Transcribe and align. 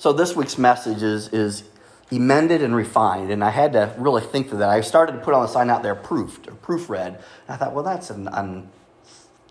So 0.00 0.14
this 0.14 0.34
week's 0.34 0.56
message 0.56 1.02
is, 1.02 1.28
is 1.28 1.62
emended 2.10 2.62
and 2.62 2.74
refined, 2.74 3.30
and 3.30 3.44
I 3.44 3.50
had 3.50 3.74
to 3.74 3.94
really 3.98 4.22
think 4.22 4.48
through 4.48 4.60
that. 4.60 4.70
I 4.70 4.80
started 4.80 5.12
to 5.12 5.18
put 5.18 5.34
on 5.34 5.42
the 5.42 5.48
sign 5.48 5.68
out 5.68 5.82
there, 5.82 5.94
proofed 5.94 6.48
or 6.48 6.52
proofread, 6.52 7.08
and 7.08 7.18
I 7.50 7.56
thought, 7.56 7.74
well, 7.74 7.84
that's 7.84 8.08
an 8.08 8.26
un, 8.28 8.70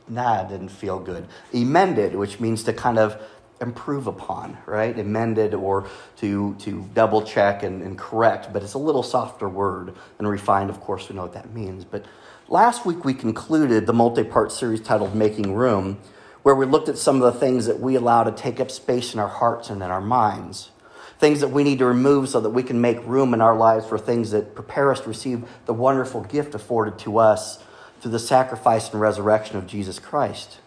nah, 0.08 0.42
didn't 0.46 0.70
feel 0.70 0.98
good. 0.98 1.28
Emended, 1.54 2.16
which 2.16 2.40
means 2.40 2.64
to 2.64 2.74
kind 2.74 2.98
of 2.98 3.22
improve 3.62 4.08
upon, 4.08 4.58
right? 4.66 4.98
Amended 4.98 5.54
or 5.54 5.88
to, 6.18 6.56
to 6.62 6.90
double 6.96 7.22
check 7.22 7.62
and, 7.62 7.84
and 7.84 7.96
correct, 7.96 8.52
but 8.52 8.64
it's 8.64 8.74
a 8.74 8.80
little 8.80 9.04
softer 9.04 9.48
word. 9.48 9.94
And 10.18 10.28
refined, 10.28 10.72
of 10.72 10.82
course, 10.82 11.10
we 11.10 11.16
know 11.16 11.22
what 11.22 11.34
that 11.34 11.54
means. 11.54 11.86
But 11.86 12.06
last 12.48 12.88
week 12.88 13.06
we 13.06 13.14
concluded 13.14 13.86
the 13.86 13.94
multi 13.94 14.24
part 14.24 14.52
series 14.52 14.82
titled 14.82 15.14
Making 15.14 15.54
Room, 15.54 16.00
where 16.44 16.56
we 16.56 16.66
looked 16.66 16.90
at 16.90 16.98
some 16.98 17.22
of 17.22 17.34
the 17.34 17.40
things 17.40 17.66
that 17.66 17.80
we 17.80 17.96
allow 17.96 18.24
to 18.24 18.32
take 18.32 18.60
up 18.60 18.72
space 18.72 19.14
in 19.14 19.20
our 19.20 19.28
hearts 19.28 19.70
and 19.70 19.82
in 19.82 19.90
our 19.90 20.02
minds. 20.02 20.72
Things 21.20 21.42
that 21.42 21.50
we 21.50 21.64
need 21.64 21.80
to 21.80 21.86
remove 21.86 22.30
so 22.30 22.40
that 22.40 22.52
we 22.52 22.64
can 22.64 22.80
make 22.80 23.06
room 23.06 23.34
in 23.34 23.42
our 23.42 23.56
lives 23.56 23.86
for 23.86 23.98
things 23.98 24.32
that 24.32 24.56
prepare 24.56 24.92
us 24.92 25.02
to 25.02 25.10
receive 25.10 25.48
the 25.66 25.74
wonderful 25.74 26.22
gift 26.22 26.56
afforded 26.56 26.98
to 27.00 27.18
us 27.18 27.62
through 28.00 28.12
the 28.12 28.20
sacrifice 28.20 28.90
and 28.92 29.02
resurrection 29.02 29.58
of 29.58 29.68
Jesus 29.68 30.00
Christ. 30.00 30.60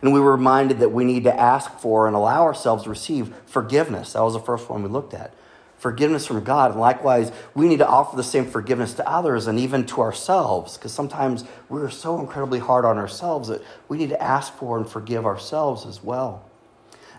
And 0.00 0.12
we 0.12 0.20
were 0.20 0.32
reminded 0.32 0.78
that 0.80 0.90
we 0.90 1.04
need 1.04 1.24
to 1.24 1.34
ask 1.34 1.78
for 1.78 2.06
and 2.06 2.14
allow 2.14 2.42
ourselves 2.42 2.84
to 2.84 2.90
receive 2.90 3.34
forgiveness. 3.46 4.12
That 4.12 4.22
was 4.22 4.34
the 4.34 4.40
first 4.40 4.68
one 4.68 4.82
we 4.82 4.88
looked 4.88 5.14
at. 5.14 5.32
Forgiveness 5.82 6.28
from 6.28 6.44
God. 6.44 6.70
And 6.70 6.80
likewise, 6.80 7.32
we 7.56 7.66
need 7.66 7.78
to 7.78 7.88
offer 7.88 8.14
the 8.14 8.22
same 8.22 8.46
forgiveness 8.46 8.94
to 8.94 9.08
others 9.08 9.48
and 9.48 9.58
even 9.58 9.84
to 9.86 10.00
ourselves, 10.00 10.78
because 10.78 10.92
sometimes 10.92 11.42
we're 11.68 11.90
so 11.90 12.20
incredibly 12.20 12.60
hard 12.60 12.84
on 12.84 12.98
ourselves 12.98 13.48
that 13.48 13.64
we 13.88 13.98
need 13.98 14.10
to 14.10 14.22
ask 14.22 14.54
for 14.54 14.76
and 14.76 14.88
forgive 14.88 15.26
ourselves 15.26 15.84
as 15.84 16.00
well. 16.00 16.48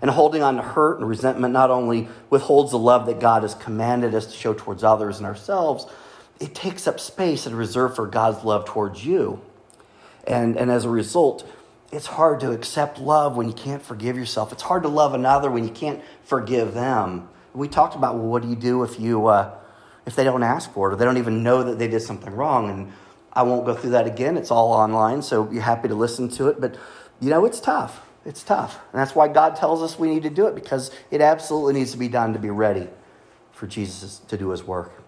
And 0.02 0.10
holding 0.10 0.42
on 0.42 0.56
to 0.56 0.62
hurt 0.62 1.00
and 1.00 1.10
resentment 1.10 1.52
not 1.52 1.72
only 1.72 2.08
withholds 2.30 2.72
the 2.72 2.78
love 2.78 3.06
that 3.08 3.20
God 3.20 3.42
has 3.42 3.54
commanded 3.54 4.16
us 4.16 4.28
to 4.28 4.32
show 4.32 4.54
towards 4.54 4.82
others 4.82 5.18
and 5.18 5.28
ourselves, 5.28 5.86
it 6.40 6.56
takes 6.56 6.88
up 6.88 7.02
space 7.02 7.46
and 7.46 7.58
reserve 7.58 7.98
for 7.98 8.08
God's 8.08 8.46
love 8.46 8.64
towards 8.64 9.06
you. 9.06 9.42
And, 10.26 10.56
and 10.56 10.72
as 10.72 10.86
a 10.86 10.90
result, 10.90 11.46
it's 11.92 12.08
hard 12.08 12.40
to 12.40 12.52
accept 12.54 12.98
love 12.98 13.36
when 13.36 13.50
you 13.50 13.54
can't 13.54 13.84
forgive 13.84 14.16
yourself. 14.16 14.54
It's 14.54 14.64
hard 14.64 14.84
to 14.84 14.90
love 14.90 15.14
another 15.14 15.52
when 15.52 15.66
you 15.66 15.70
can't 15.70 16.02
forgive 16.24 16.74
them. 16.74 17.28
We 17.54 17.68
talked 17.68 17.96
about 17.96 18.16
well, 18.16 18.28
what 18.28 18.42
do 18.42 18.50
you 18.50 18.56
do 18.56 18.84
if 18.84 19.00
you 19.00 19.28
uh, 19.28 19.56
if 20.06 20.16
they 20.16 20.24
don't 20.24 20.44
ask 20.44 20.72
for 20.74 20.90
it 20.90 20.94
or 20.94 20.98
they 20.98 21.06
don't 21.06 21.18
even 21.18 21.44
know 21.44 21.64
that 21.64 21.80
they 21.80 21.88
did 21.88 22.02
something 22.02 22.34
wrong? 22.34 22.70
And 22.70 22.92
I 23.32 23.44
won't 23.44 23.66
go 23.66 23.74
through 23.74 23.92
that 23.92 24.08
again. 24.08 24.38
It's 24.38 24.52
all 24.52 24.72
online, 24.72 25.22
so 25.22 25.50
you're 25.52 25.64
happy 25.64 25.88
to 25.88 25.96
listen 25.96 26.30
to 26.30 26.48
it. 26.48 26.60
But 26.60 26.78
you 27.20 27.30
know, 27.30 27.46
it's 27.46 27.60
tough. 27.60 28.06
It's 28.26 28.42
tough, 28.42 28.80
and 28.94 29.02
that's 29.02 29.16
why 29.16 29.28
God 29.28 29.58
tells 29.58 29.82
us 29.84 30.00
we 30.00 30.10
need 30.10 30.24
to 30.24 30.30
do 30.30 30.48
it 30.48 30.56
because 30.56 30.92
it 31.12 31.20
absolutely 31.20 31.74
needs 31.74 31.92
to 31.92 31.98
be 31.98 32.08
done 32.08 32.32
to 32.32 32.40
be 32.40 32.50
ready 32.50 32.88
for 33.52 33.68
Jesus 33.68 34.20
to 34.30 34.38
do 34.38 34.50
His 34.50 34.64
work. 34.64 35.04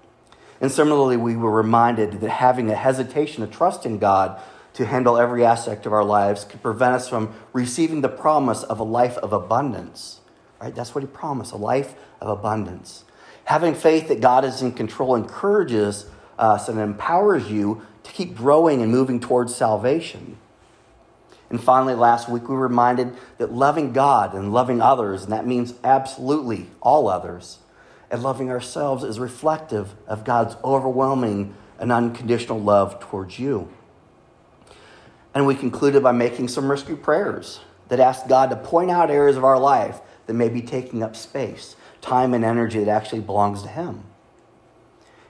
And 0.59 0.71
similarly, 0.71 1.17
we 1.17 1.35
were 1.35 1.51
reminded 1.51 2.19
that 2.21 2.29
having 2.29 2.69
a 2.69 2.75
hesitation 2.75 3.45
to 3.45 3.51
trust 3.51 3.85
in 3.85 3.99
God 3.99 4.41
to 4.73 4.85
handle 4.85 5.17
every 5.17 5.45
aspect 5.45 5.85
of 5.85 5.93
our 5.93 6.03
lives 6.03 6.43
could 6.43 6.61
prevent 6.61 6.95
us 6.95 7.07
from 7.07 7.33
receiving 7.53 8.01
the 8.01 8.09
promise 8.09 8.63
of 8.63 8.79
a 8.79 8.83
life 8.83 9.17
of 9.19 9.31
abundance. 9.31 10.19
Right? 10.61 10.73
That's 10.73 10.95
what 10.95 11.03
he 11.03 11.07
promised 11.07 11.51
a 11.53 11.57
life 11.57 11.95
of 12.21 12.29
abundance. 12.29 13.03
Having 13.45 13.75
faith 13.75 14.07
that 14.07 14.21
God 14.21 14.43
is 14.45 14.61
in 14.61 14.71
control 14.71 15.15
encourages 15.15 16.05
us 16.39 16.67
and 16.67 16.79
empowers 16.79 17.49
you 17.49 17.81
to 18.03 18.11
keep 18.11 18.35
growing 18.35 18.81
and 18.81 18.91
moving 18.91 19.19
towards 19.19 19.55
salvation. 19.55 20.37
And 21.49 21.61
finally, 21.61 21.93
last 21.93 22.27
week 22.27 22.49
we 22.49 22.55
were 22.55 22.67
reminded 22.67 23.15
that 23.37 23.51
loving 23.51 23.93
God 23.93 24.33
and 24.33 24.51
loving 24.51 24.81
others, 24.81 25.23
and 25.23 25.31
that 25.31 25.45
means 25.45 25.75
absolutely 25.83 26.69
all 26.81 27.07
others, 27.07 27.59
and 28.09 28.23
loving 28.23 28.49
ourselves 28.49 29.03
is 29.03 29.19
reflective 29.19 29.93
of 30.07 30.23
God's 30.23 30.55
overwhelming 30.63 31.55
and 31.77 31.91
unconditional 31.91 32.59
love 32.59 32.99
towards 32.99 33.37
you. 33.37 33.69
And 35.35 35.45
we 35.45 35.53
concluded 35.53 36.01
by 36.01 36.13
making 36.13 36.47
some 36.47 36.71
risky 36.71 36.95
prayers 36.95 37.59
that 37.89 37.99
asked 37.99 38.27
God 38.27 38.49
to 38.49 38.55
point 38.55 38.89
out 38.89 39.11
areas 39.11 39.37
of 39.37 39.43
our 39.43 39.59
life 39.59 39.99
that 40.27 40.33
may 40.33 40.49
be 40.49 40.61
taking 40.61 41.03
up 41.03 41.15
space, 41.15 41.75
time, 42.01 42.33
and 42.33 42.43
energy 42.43 42.83
that 42.83 42.89
actually 42.89 43.21
belongs 43.21 43.61
to 43.63 43.69
Him. 43.69 44.03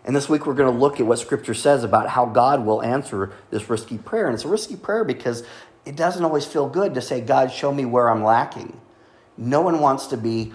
And 0.05 0.15
this 0.15 0.29
week 0.29 0.45
we're 0.45 0.53
going 0.53 0.71
to 0.71 0.79
look 0.79 0.99
at 0.99 1.05
what 1.05 1.17
Scripture 1.17 1.55
says 1.55 1.83
about 1.83 2.09
how 2.09 2.25
God 2.25 2.65
will 2.65 2.83
answer 2.83 3.33
this 3.49 3.69
risky 3.69 3.97
prayer. 3.97 4.27
And 4.27 4.35
it's 4.35 4.45
a 4.45 4.47
risky 4.47 4.75
prayer 4.75 5.03
because 5.03 5.43
it 5.83 5.95
doesn't 5.95 6.23
always 6.23 6.45
feel 6.45 6.69
good 6.69 6.93
to 6.93 7.01
say, 7.01 7.21
God, 7.21 7.51
show 7.51 7.73
me 7.73 7.85
where 7.85 8.09
I'm 8.09 8.23
lacking. 8.23 8.79
No 9.37 9.61
one 9.61 9.79
wants 9.79 10.07
to 10.07 10.17
be 10.17 10.53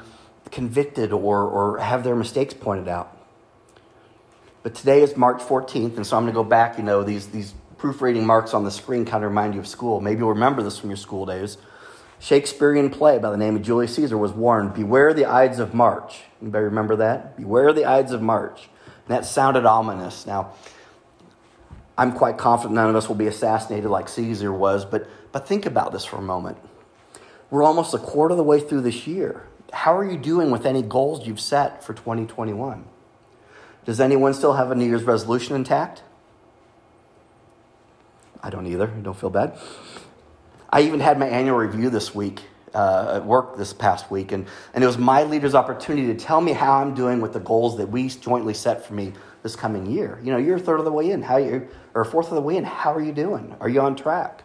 convicted 0.51 1.13
or, 1.13 1.45
or 1.45 1.79
have 1.79 2.05
their 2.05 2.17
mistakes 2.17 2.55
pointed 2.55 2.89
out. 2.89 3.17
But 4.63 4.75
today 4.75 5.03
is 5.03 5.17
March 5.17 5.41
14th, 5.41 5.97
and 5.97 6.07
so 6.07 6.17
I'm 6.17 6.25
going 6.25 6.35
to 6.35 6.37
go 6.37 6.45
back, 6.45 6.77
you 6.77 6.85
know, 6.85 7.03
these, 7.03 7.29
these 7.29 7.55
proofreading 7.79 8.27
marks 8.27 8.53
on 8.53 8.63
the 8.63 8.71
screen 8.71 9.05
kind 9.05 9.25
of 9.25 9.31
remind 9.31 9.55
you 9.55 9.61
of 9.61 9.67
school. 9.67 10.01
Maybe 10.01 10.19
you'll 10.19 10.31
remember 10.31 10.63
this 10.63 10.79
from 10.79 10.91
your 10.91 10.99
school 10.99 11.25
days. 11.25 11.57
Shakespearean 12.21 12.91
play 12.91 13.19
by 13.19 13.31
the 13.31 13.39
name 13.39 13.57
of 13.57 13.63
Julius 13.63 13.95
Caesar 13.97 14.17
was 14.17 14.31
warned, 14.33 14.75
Beware 14.75 15.15
the 15.15 15.25
Ides 15.25 15.59
of 15.59 15.73
March. 15.73 16.21
Anybody 16.43 16.65
remember 16.65 16.97
that? 16.97 17.37
Beware 17.39 17.73
the 17.73 17.87
Ides 17.87 18.13
of 18.13 18.21
March. 18.21 18.69
And 18.85 19.17
that 19.17 19.25
sounded 19.25 19.65
ominous. 19.65 20.27
Now, 20.27 20.53
I'm 21.97 22.13
quite 22.13 22.37
confident 22.37 22.75
none 22.75 22.91
of 22.91 22.97
us 22.97 23.09
will 23.09 23.17
be 23.17 23.27
assassinated 23.27 23.91
like 23.91 24.09
Caesar 24.11 24.53
was, 24.53 24.85
but, 24.85 25.09
but 25.33 25.49
think 25.49 25.65
about 25.65 25.93
this 25.93 26.05
for 26.05 26.17
a 26.17 26.23
moment. 26.23 26.59
We're 27.51 27.65
almost 27.65 27.95
a 27.95 27.99
quarter 27.99 28.33
of 28.33 28.37
the 28.37 28.45
way 28.45 28.61
through 28.61 28.83
this 28.83 29.07
year. 29.07 29.47
How 29.73 29.97
are 29.97 30.05
you 30.09 30.19
doing 30.19 30.51
with 30.51 30.67
any 30.67 30.83
goals 30.83 31.27
you've 31.27 31.41
set 31.41 31.83
for 31.83 31.95
2021? 31.95 32.85
Does 33.87 33.99
anyone 33.99 34.35
still 34.35 34.55
have 34.55 34.71
a 34.71 34.75
New 34.75 34.87
Year's 34.87 35.05
resolution 35.05 35.57
intact? 35.57 36.03
I 38.43 38.51
don't 38.51 38.67
either. 38.67 38.87
Don't 38.87 39.19
feel 39.19 39.31
bad. 39.31 39.59
I 40.73 40.83
even 40.83 41.01
had 41.01 41.19
my 41.19 41.27
annual 41.27 41.57
review 41.57 41.91
this 41.91 42.15
week 42.15 42.43
uh, 42.75 43.15
at 43.17 43.27
work 43.27 43.57
this 43.57 43.73
past 43.73 44.11
week, 44.11 44.31
and, 44.31 44.47
and 44.73 44.85
it 44.85 44.87
was 44.87 44.99
my 44.99 45.25
leader's 45.25 45.55
opportunity 45.55 46.07
to 46.09 46.15
tell 46.15 46.41
me 46.41 46.53
how 46.53 46.75
I'm 46.75 46.95
doing 46.95 47.21
with 47.21 47.33
the 47.33 47.41
goals 47.41 47.77
that 47.79 47.89
we 47.89 48.09
jointly 48.09 48.55
set 48.55 48.87
for 48.87 48.95
me 48.95 49.13
this 49.43 49.57
coming 49.57 49.87
year. 49.87 50.21
You 50.23 50.31
know, 50.33 50.39
you're 50.39 50.57
a 50.57 50.61
third 50.61 50.79
of 50.79 50.85
the 50.85 50.93
way 50.93 51.11
in. 51.11 51.23
How 51.23 51.39
you 51.39 51.69
or 51.95 52.03
a 52.03 52.07
fourth 52.07 52.29
of 52.29 52.35
the 52.35 52.41
way 52.41 52.57
in? 52.57 52.65
How 52.65 52.95
are 52.95 53.01
you 53.01 53.13
doing? 53.13 53.57
Are 53.61 53.69
you 53.69 53.81
on 53.81 53.97
track? 53.97 54.45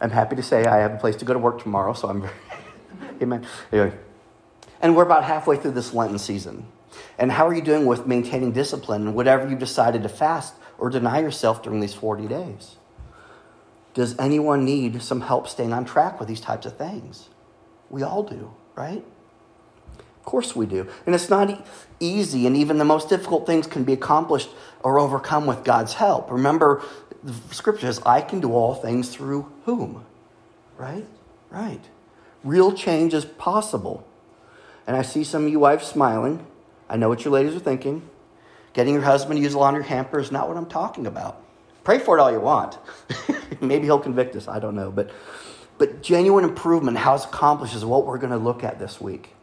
I'm 0.00 0.10
happy 0.10 0.36
to 0.36 0.42
say 0.42 0.64
I 0.64 0.78
have 0.78 0.94
a 0.94 0.96
place 0.96 1.16
to 1.16 1.24
go 1.24 1.32
to 1.34 1.38
work 1.38 1.62
tomorrow, 1.62 1.92
so 1.92 2.08
I'm 2.08 2.22
very 2.22 2.34
amen. 3.22 3.46
Anyway, 3.72 3.92
and 4.80 4.96
we're 4.96 5.04
about 5.04 5.24
halfway 5.24 5.56
through 5.56 5.72
this 5.72 5.92
Lenten 5.92 6.18
season. 6.18 6.66
And 7.18 7.32
how 7.32 7.46
are 7.46 7.54
you 7.54 7.62
doing 7.62 7.86
with 7.86 8.06
maintaining 8.06 8.52
discipline, 8.52 9.08
and 9.08 9.14
whatever 9.14 9.48
you 9.48 9.56
decided 9.56 10.02
to 10.04 10.08
fast 10.08 10.54
or 10.78 10.88
deny 10.88 11.20
yourself 11.20 11.62
during 11.62 11.80
these 11.80 11.94
40 11.94 12.26
days? 12.26 12.76
Does 13.94 14.18
anyone 14.18 14.64
need 14.64 15.00
some 15.02 15.22
help 15.22 15.48
staying 15.48 15.72
on 15.72 15.84
track 15.84 16.18
with 16.18 16.28
these 16.28 16.40
types 16.40 16.66
of 16.66 16.76
things? 16.76 17.28
We 17.88 18.02
all 18.02 18.24
do, 18.24 18.52
right? 18.74 19.04
Of 19.98 20.24
course 20.24 20.56
we 20.56 20.66
do. 20.66 20.88
And 21.06 21.14
it's 21.14 21.30
not 21.30 21.64
easy, 22.00 22.46
and 22.46 22.56
even 22.56 22.78
the 22.78 22.84
most 22.84 23.08
difficult 23.08 23.46
things 23.46 23.66
can 23.66 23.84
be 23.84 23.92
accomplished 23.92 24.50
or 24.82 24.98
overcome 24.98 25.46
with 25.46 25.64
God's 25.64 25.94
help. 25.94 26.30
Remember, 26.30 26.82
the 27.22 27.34
scripture 27.54 27.86
says, 27.86 28.00
I 28.04 28.20
can 28.20 28.40
do 28.40 28.52
all 28.52 28.74
things 28.74 29.10
through 29.10 29.52
whom? 29.64 30.04
Right? 30.76 31.06
Right. 31.50 31.82
Real 32.42 32.72
change 32.72 33.14
is 33.14 33.24
possible. 33.24 34.06
And 34.86 34.96
I 34.96 35.02
see 35.02 35.24
some 35.24 35.46
of 35.46 35.52
you 35.52 35.60
wives 35.60 35.86
smiling. 35.86 36.44
I 36.88 36.96
know 36.96 37.08
what 37.08 37.24
your 37.24 37.32
ladies 37.32 37.54
are 37.54 37.60
thinking. 37.60 38.08
Getting 38.72 38.94
your 38.94 39.04
husband 39.04 39.38
to 39.38 39.42
use 39.42 39.54
a 39.54 39.58
laundry 39.58 39.84
hamper 39.84 40.18
is 40.18 40.32
not 40.32 40.48
what 40.48 40.56
I'm 40.56 40.66
talking 40.66 41.06
about. 41.06 41.40
Pray 41.84 41.98
for 41.98 42.18
it 42.18 42.20
all 42.20 42.32
you 42.32 42.40
want. 42.40 42.78
Maybe 43.60 43.84
he'll 43.84 44.00
convict 44.00 44.34
us. 44.36 44.48
I 44.48 44.58
don't 44.58 44.74
know. 44.74 44.90
But, 44.90 45.10
but 45.78 46.02
genuine 46.02 46.44
improvement, 46.44 46.96
how 46.96 47.14
it's 47.14 47.24
accomplished, 47.24 47.74
is 47.74 47.84
what 47.84 48.06
we're 48.06 48.18
going 48.18 48.32
to 48.32 48.38
look 48.38 48.64
at 48.64 48.78
this 48.78 49.00
week. 49.00 49.34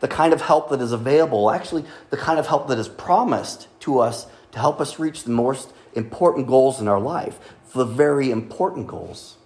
The 0.00 0.08
kind 0.08 0.32
of 0.32 0.40
help 0.40 0.70
that 0.70 0.80
is 0.80 0.90
available, 0.90 1.50
actually, 1.50 1.84
the 2.10 2.16
kind 2.16 2.38
of 2.38 2.48
help 2.48 2.66
that 2.68 2.78
is 2.78 2.88
promised 2.88 3.68
to 3.80 4.00
us 4.00 4.26
to 4.50 4.58
help 4.58 4.80
us 4.80 4.98
reach 4.98 5.24
the 5.24 5.30
most 5.30 5.72
important 5.94 6.46
goals 6.46 6.80
in 6.80 6.88
our 6.88 7.00
life, 7.00 7.38
the 7.72 7.84
very 7.84 8.30
important 8.30 8.86
goals. 8.86 9.36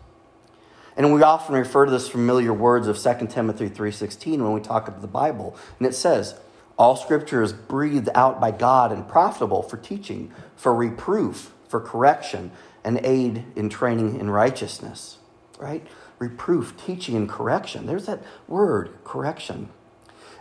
And 0.97 1.13
we 1.13 1.23
often 1.23 1.55
refer 1.55 1.85
to 1.85 1.91
this 1.91 2.09
familiar 2.09 2.53
words 2.55 2.87
of 2.87 2.97
2 2.97 3.27
Timothy 3.29 3.69
3:16 3.69 4.43
when 4.43 4.53
we 4.53 4.61
talk 4.61 4.89
about 4.89 5.03
the 5.03 5.07
Bible. 5.07 5.55
And 5.79 5.87
it 5.87 5.95
says, 5.95 6.37
all 6.79 6.97
scripture 6.97 7.43
is 7.43 7.53
breathed 7.53 8.09
out 8.15 8.41
by 8.41 8.51
God 8.51 8.93
and 8.93 9.09
profitable 9.09 9.63
for 9.63 9.77
teaching, 9.77 10.31
for 10.57 10.75
reproof, 10.75 11.53
for 11.69 11.81
correction, 11.81 12.51
and 12.85 13.01
aid 13.05 13.45
in 13.57 13.69
training 13.69 14.19
in 14.19 14.31
righteousness. 14.31 15.19
Right? 15.59 15.87
Reproof, 16.19 16.75
teaching, 16.77 17.17
and 17.17 17.29
correction. 17.29 17.87
There's 17.87 18.07
that 18.07 18.23
word, 18.49 18.91
correction. 19.05 19.69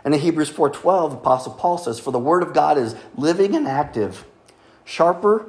And 0.04 0.14
in 0.14 0.20
Hebrews 0.20 0.50
4:12, 0.50 1.14
apostle 1.14 1.52
Paul 1.52 1.78
says, 1.78 1.98
"For 1.98 2.10
the 2.10 2.18
word 2.18 2.42
of 2.42 2.52
God 2.52 2.78
is 2.78 2.94
living 3.16 3.54
and 3.54 3.66
active, 3.66 4.24
sharper 4.84 5.46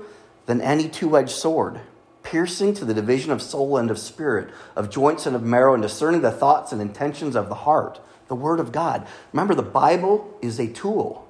than 0.48 0.62
any 0.62 0.90
two-edged 0.90 1.30
sword, 1.30 1.82
piercing 2.24 2.74
to 2.74 2.86
the 2.86 2.94
division 2.94 3.32
of 3.32 3.42
soul 3.42 3.78
and 3.78 3.92
of 3.92 4.00
spirit, 4.00 4.50
of 4.76 4.90
joints 4.90 5.26
and 5.26 5.36
of 5.36 5.44
marrow, 5.44 5.74
and 5.74 5.84
discerning 5.84 6.22
the 6.22 6.32
thoughts 6.32 6.72
and 6.72 6.82
intentions 6.82 7.36
of 7.36 7.50
the 7.50 7.56
heart." 7.56 8.00
the 8.28 8.36
Word 8.36 8.60
of 8.60 8.72
God. 8.72 9.08
Remember, 9.34 9.56
the 9.56 9.64
Bible 9.64 10.38
is 10.42 10.60
a 10.60 10.68
tool. 10.68 11.28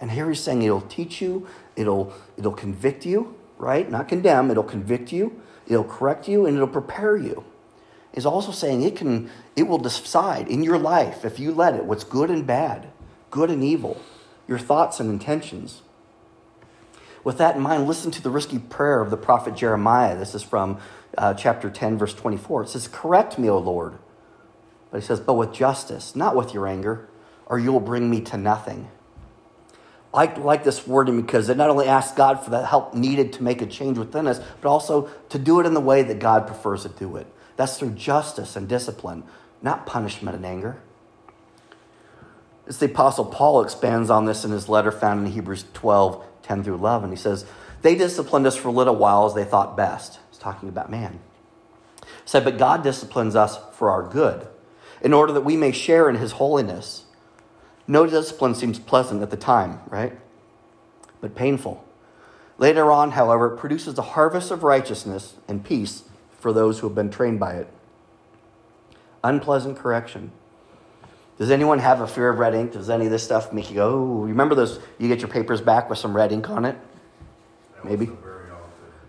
And 0.00 0.10
here 0.10 0.28
he's 0.28 0.40
saying 0.40 0.62
it'll 0.62 0.82
teach 0.82 1.20
you, 1.20 1.46
it'll, 1.74 2.12
it'll 2.36 2.52
convict 2.52 3.06
you, 3.06 3.34
right? 3.58 3.90
Not 3.90 4.08
condemn, 4.08 4.50
it'll 4.50 4.62
convict 4.62 5.12
you, 5.12 5.40
it'll 5.66 5.84
correct 5.84 6.28
you, 6.28 6.46
and 6.46 6.56
it'll 6.56 6.68
prepare 6.68 7.16
you. 7.16 7.44
Is 8.12 8.24
also 8.26 8.50
saying 8.50 8.82
it 8.82 8.96
can, 8.96 9.30
it 9.56 9.64
will 9.64 9.78
decide 9.78 10.48
in 10.48 10.62
your 10.62 10.78
life, 10.78 11.24
if 11.24 11.38
you 11.38 11.52
let 11.52 11.74
it, 11.74 11.84
what's 11.84 12.04
good 12.04 12.30
and 12.30 12.46
bad, 12.46 12.88
good 13.30 13.50
and 13.50 13.62
evil, 13.62 14.00
your 14.48 14.58
thoughts 14.58 15.00
and 15.00 15.10
intentions. 15.10 15.82
With 17.26 17.38
that 17.38 17.56
in 17.56 17.62
mind, 17.62 17.88
listen 17.88 18.10
to 18.12 18.22
the 18.22 18.30
risky 18.30 18.58
prayer 18.58 19.00
of 19.00 19.10
the 19.10 19.16
prophet 19.16 19.56
Jeremiah. 19.56 20.16
This 20.16 20.34
is 20.34 20.42
from 20.42 20.78
uh, 21.18 21.34
chapter 21.34 21.68
10, 21.68 21.98
verse 21.98 22.14
24. 22.14 22.62
It 22.62 22.68
says, 22.68 22.88
Correct 22.88 23.38
me, 23.38 23.50
O 23.50 23.58
Lord. 23.58 23.98
But 24.90 25.00
he 25.00 25.06
says, 25.06 25.18
But 25.18 25.34
with 25.34 25.52
justice, 25.52 26.14
not 26.14 26.36
with 26.36 26.54
your 26.54 26.68
anger, 26.68 27.08
or 27.46 27.58
you 27.58 27.72
will 27.72 27.80
bring 27.80 28.08
me 28.08 28.20
to 28.22 28.36
nothing. 28.36 28.88
I 30.16 30.32
like 30.38 30.64
this 30.64 30.86
wording 30.86 31.20
because 31.20 31.50
it 31.50 31.58
not 31.58 31.68
only 31.68 31.86
asks 31.86 32.16
God 32.16 32.42
for 32.42 32.48
the 32.48 32.64
help 32.64 32.94
needed 32.94 33.34
to 33.34 33.42
make 33.42 33.60
a 33.60 33.66
change 33.66 33.98
within 33.98 34.26
us, 34.26 34.40
but 34.60 34.68
also 34.68 35.10
to 35.28 35.38
do 35.38 35.60
it 35.60 35.66
in 35.66 35.74
the 35.74 35.80
way 35.80 36.02
that 36.02 36.18
God 36.18 36.46
prefers 36.46 36.84
to 36.84 36.88
do 36.88 37.16
it. 37.16 37.26
That's 37.56 37.78
through 37.78 37.90
justice 37.90 38.56
and 38.56 38.66
discipline, 38.66 39.24
not 39.60 39.84
punishment 39.86 40.34
and 40.34 40.46
anger. 40.46 40.78
It's 42.66 42.78
the 42.78 42.86
Apostle 42.86 43.26
Paul 43.26 43.62
expands 43.62 44.10
on 44.10 44.24
this 44.24 44.44
in 44.44 44.50
his 44.50 44.68
letter 44.68 44.90
found 44.90 45.26
in 45.26 45.32
Hebrews 45.32 45.66
12 45.74 46.24
10 46.42 46.64
through 46.64 46.74
11. 46.74 47.10
He 47.10 47.16
says, 47.16 47.44
They 47.82 47.94
disciplined 47.94 48.46
us 48.46 48.56
for 48.56 48.68
a 48.68 48.72
little 48.72 48.96
while 48.96 49.26
as 49.26 49.34
they 49.34 49.44
thought 49.44 49.76
best. 49.76 50.20
He's 50.30 50.38
talking 50.38 50.68
about 50.68 50.90
man. 50.90 51.18
He 52.00 52.06
said, 52.24 52.44
But 52.44 52.58
God 52.58 52.82
disciplines 52.82 53.34
us 53.34 53.58
for 53.72 53.90
our 53.90 54.02
good, 54.02 54.46
in 55.00 55.12
order 55.12 55.32
that 55.32 55.42
we 55.42 55.56
may 55.56 55.72
share 55.72 56.08
in 56.08 56.16
his 56.16 56.32
holiness. 56.32 57.04
No 57.88 58.06
discipline 58.06 58.54
seems 58.54 58.78
pleasant 58.78 59.22
at 59.22 59.30
the 59.30 59.36
time, 59.36 59.80
right? 59.88 60.18
But 61.20 61.34
painful. 61.34 61.84
Later 62.58 62.90
on, 62.90 63.12
however, 63.12 63.54
it 63.54 63.58
produces 63.58 63.98
a 63.98 64.02
harvest 64.02 64.50
of 64.50 64.62
righteousness 64.62 65.34
and 65.46 65.64
peace 65.64 66.04
for 66.38 66.52
those 66.52 66.78
who 66.78 66.86
have 66.88 66.94
been 66.94 67.10
trained 67.10 67.38
by 67.38 67.54
it. 67.54 67.68
Unpleasant 69.22 69.76
correction. 69.76 70.32
Does 71.38 71.50
anyone 71.50 71.80
have 71.80 72.00
a 72.00 72.06
fear 72.06 72.30
of 72.30 72.38
red 72.38 72.54
ink? 72.54 72.72
Does 72.72 72.88
any 72.88 73.04
of 73.04 73.10
this 73.10 73.22
stuff 73.22 73.52
make 73.52 73.68
you 73.68 73.76
go, 73.76 73.88
oh, 73.90 74.24
remember 74.24 74.54
those? 74.54 74.80
You 74.98 75.08
get 75.08 75.20
your 75.20 75.28
papers 75.28 75.60
back 75.60 75.90
with 75.90 75.98
some 75.98 76.16
red 76.16 76.32
ink 76.32 76.48
on 76.48 76.64
it? 76.64 76.76
Maybe. 77.84 78.10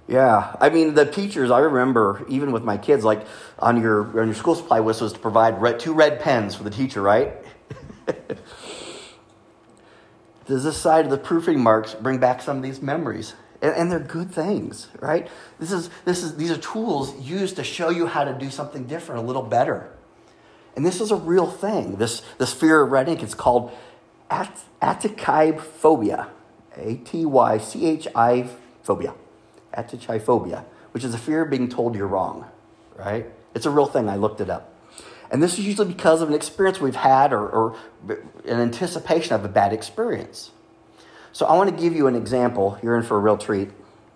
Yeah, 0.08 0.56
I 0.62 0.70
mean 0.70 0.94
the 0.94 1.06
teachers. 1.06 1.52
I 1.52 1.60
remember 1.60 2.26
even 2.30 2.52
with 2.54 2.64
my 2.64 2.78
kids, 2.78 3.04
like 3.04 3.26
on 3.60 3.82
your 3.82 4.22
on 4.22 4.28
your 4.28 4.36
school 4.36 4.56
supply 4.56 4.80
list 4.80 5.02
was 5.02 5.14
to 5.14 5.20
provide 5.20 5.62
red, 5.62 5.80
two 5.80 5.94
red 5.94 6.22
pens 6.22 6.56
for 6.56 6.64
the 6.64 6.70
teacher, 6.70 7.02
right? 7.02 7.34
Does 10.48 10.64
this 10.64 10.78
side 10.78 11.06
of 11.06 11.12
the 11.12 11.18
proofing 11.18 11.62
marks 11.62 11.94
bring 11.94 12.20
back 12.20 12.42
some 12.42 12.58
of 12.58 12.64
these 12.64 12.82
memories? 12.82 13.34
And, 13.62 13.76
and 13.76 13.92
they're 13.92 14.00
good 14.00 14.32
things, 14.32 14.88
right? 15.00 15.28
This 15.60 15.72
is 15.72 15.90
this 16.06 16.24
is 16.24 16.38
these 16.38 16.52
are 16.52 16.58
tools 16.58 17.20
used 17.20 17.58
to 17.58 17.64
show 17.64 17.90
you 17.90 18.08
how 18.08 18.24
to 18.24 18.34
do 18.34 18.50
something 18.50 18.86
different, 18.86 19.24
a 19.24 19.26
little 19.26 19.44
better. 19.44 19.90
And 20.78 20.86
this 20.86 21.02
is 21.02 21.10
a 21.10 21.16
real 21.16 21.48
thing. 21.48 21.96
This, 21.96 22.22
this 22.38 22.54
fear 22.54 22.84
of 22.84 22.92
red 22.92 23.10
ink, 23.10 23.24
it's 23.24 23.34
called 23.34 23.72
at-. 24.30 24.64
A 26.78 26.96
T 27.04 27.26
Y 27.26 27.58
C 27.58 27.86
H 27.88 28.08
I 28.16 28.48
phobia. 28.84 29.16
Atychiphobia, 29.76 30.64
which 30.92 31.04
is 31.04 31.16
a 31.16 31.18
fear 31.18 31.42
of 31.42 31.50
being 31.50 31.68
told 31.68 31.96
you're 31.96 32.08
wrong, 32.08 32.46
right? 32.96 33.26
It's 33.56 33.66
a 33.66 33.72
real 33.72 33.88
thing. 33.88 34.08
I 34.08 34.16
looked 34.18 34.40
it 34.40 34.52
up. 34.52 34.72
And 35.30 35.44
this 35.44 35.60
is 35.60 35.66
usually 35.66 35.88
because 35.88 36.22
of 36.22 36.30
an 36.30 36.36
experience 36.36 36.80
we've 36.80 36.96
had 36.96 37.34
or, 37.34 37.48
or 37.48 37.76
an 38.46 38.60
anticipation 38.60 39.34
of 39.34 39.44
a 39.44 39.50
bad 39.50 39.74
experience. 39.74 40.52
So 41.34 41.46
I 41.46 41.56
want 41.56 41.70
to 41.70 41.76
give 41.76 41.96
you 41.96 42.08
an 42.08 42.16
example. 42.16 42.80
You're 42.82 42.98
in 42.98 43.04
for 43.04 43.18
a 43.18 43.20
real 43.20 43.38
treat. 43.38 43.70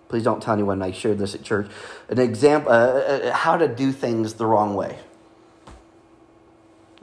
Please 0.07 0.23
don't 0.23 0.41
tell 0.41 0.53
anyone 0.53 0.81
I 0.81 0.91
shared 0.91 1.19
this 1.19 1.35
at 1.35 1.43
church. 1.43 1.69
An 2.09 2.19
example, 2.19 2.71
uh, 2.71 2.75
uh 2.75 3.33
how 3.33 3.57
to 3.57 3.67
do 3.67 3.91
things 3.91 4.33
the 4.33 4.45
wrong 4.45 4.75
way 4.75 4.97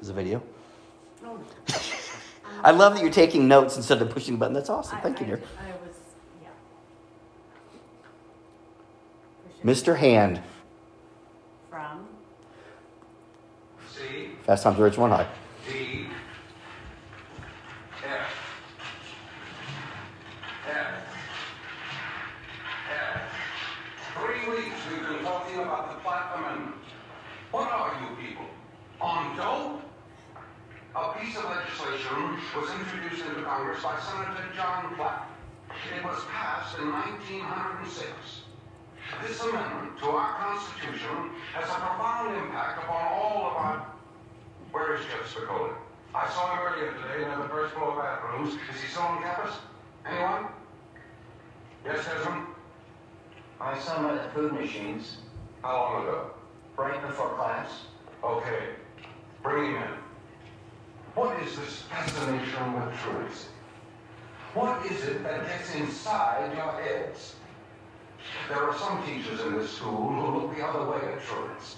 is 0.00 0.08
a 0.08 0.12
video. 0.12 0.43
Oh. 1.25 1.38
I 2.64 2.72
love 2.72 2.94
that 2.94 3.02
you're 3.02 3.12
taking 3.12 3.49
notes 3.49 3.76
instead 3.76 4.02
of 4.02 4.11
pushing 4.11 4.34
the 4.34 4.38
button. 4.38 4.54
That's 4.54 4.70
awesome. 4.70 4.99
Thank 5.00 5.19
I, 5.19 5.20
you, 5.20 5.26
dear. 5.26 5.40
I 5.58 5.70
was, 5.87 5.96
yeah. 9.62 9.72
Mr. 9.72 9.96
Hand. 9.96 10.40
From. 11.70 12.08
Fast 14.44 14.62
Times 14.62 14.78
Ridgemont 14.78 15.10
High. 15.10 15.26
D. 15.66 16.06
F. 18.04 18.30
F. 20.68 20.86
F. 22.90 23.22
Three 24.14 24.54
weeks 24.54 24.76
we've 24.90 25.02
been 25.02 25.24
talking 25.24 25.58
about 25.58 25.90
the 25.90 26.00
Platt 26.00 26.38
Amendment. 26.38 26.76
What 27.50 27.70
are 27.70 28.00
you 28.00 28.16
people? 28.24 28.46
On 29.00 29.36
dope? 29.36 29.82
a 30.96 31.18
piece 31.18 31.36
of 31.36 31.44
legislation 31.44 32.38
was 32.56 32.70
introduced 32.70 33.24
into 33.26 33.42
Congress 33.42 33.82
by 33.82 33.98
Senator 34.00 34.48
John 34.56 34.94
Platt. 34.96 35.28
It 35.96 36.04
was 36.04 36.18
passed 36.30 36.78
in 36.78 36.90
1906. 36.90 38.47
This 39.26 39.40
amendment 39.40 39.99
to 39.99 40.06
our 40.06 40.34
Constitution 40.34 41.31
has 41.55 41.69
a 41.69 41.75
profound 41.75 42.37
impact 42.37 42.84
upon 42.84 43.06
all 43.12 43.50
of 43.50 43.56
our... 43.56 43.87
Where 44.70 44.94
is 44.94 45.00
Jeff 45.06 45.34
Spicoli? 45.34 45.72
I 46.14 46.28
saw 46.31 46.55
him 46.55 46.72
earlier 46.72 46.93
today 46.93 47.25
in 47.25 47.40
the 47.40 47.49
first 47.49 47.75
floor 47.75 47.96
bathrooms. 47.96 48.55
Is 48.55 48.81
he 48.81 48.88
still 48.88 49.02
on 49.02 49.22
campus? 49.22 49.55
Anyone? 50.06 50.46
Yes, 51.84 52.05
Desmond? 52.05 52.46
I 53.60 53.78
saw 53.78 53.99
him 53.99 54.19
at 54.19 54.25
the 54.25 54.31
food 54.31 54.52
machines. 54.52 55.19
How 55.62 55.75
long 55.75 56.02
ago? 56.02 56.31
Right 56.76 57.00
before 57.06 57.31
class. 57.34 57.70
Okay. 58.22 58.75
Bring 59.43 59.72
him 59.75 59.82
in. 59.82 59.90
What 61.14 61.40
is 61.43 61.56
this 61.56 61.82
fascination 61.82 62.72
with 62.75 62.96
truth? 63.00 63.49
What 64.54 64.84
is 64.87 65.02
it 65.04 65.22
that 65.25 65.46
gets 65.46 65.75
inside 65.75 66.52
your 66.54 66.72
heads? 66.81 67.34
There 68.48 68.58
are 68.58 68.76
some 68.78 69.02
teachers 69.04 69.40
in 69.40 69.58
this 69.58 69.70
school 69.70 70.08
who 70.08 70.38
look 70.38 70.56
the 70.56 70.64
other 70.64 70.90
way 70.90 70.98
at 71.12 71.22
truants. 71.24 71.76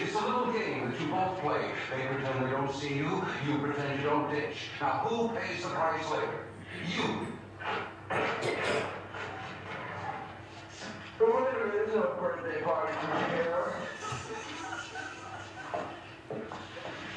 It's 0.00 0.14
a 0.14 0.18
little 0.18 0.52
game 0.52 0.90
that 0.90 1.00
you 1.00 1.08
both 1.08 1.38
play. 1.40 1.70
They 1.90 2.06
pretend 2.06 2.46
they 2.46 2.50
don't 2.50 2.72
see 2.72 2.94
you, 2.94 3.24
you 3.46 3.58
pretend 3.58 4.00
you 4.00 4.08
don't 4.08 4.30
ditch. 4.30 4.70
Now, 4.80 5.00
who 5.06 5.28
pays 5.36 5.62
the 5.62 5.70
price 5.70 6.10
later? 6.10 6.46
You. 6.96 7.26
There 11.18 11.84
is 11.84 11.94
a 11.94 12.00
birthday 12.20 12.62
party 12.62 12.94
here. 13.34 13.72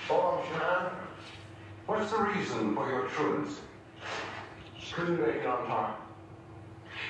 Oh, 0.10 0.44
Sean. 0.52 0.92
What's 1.86 2.12
the 2.12 2.22
reason 2.22 2.76
for 2.76 2.90
your 2.90 3.08
truancy? 3.10 3.62
Couldn't 4.94 5.22
make 5.22 5.38
it 5.38 5.46
on 5.48 5.66
time. 5.68 6.03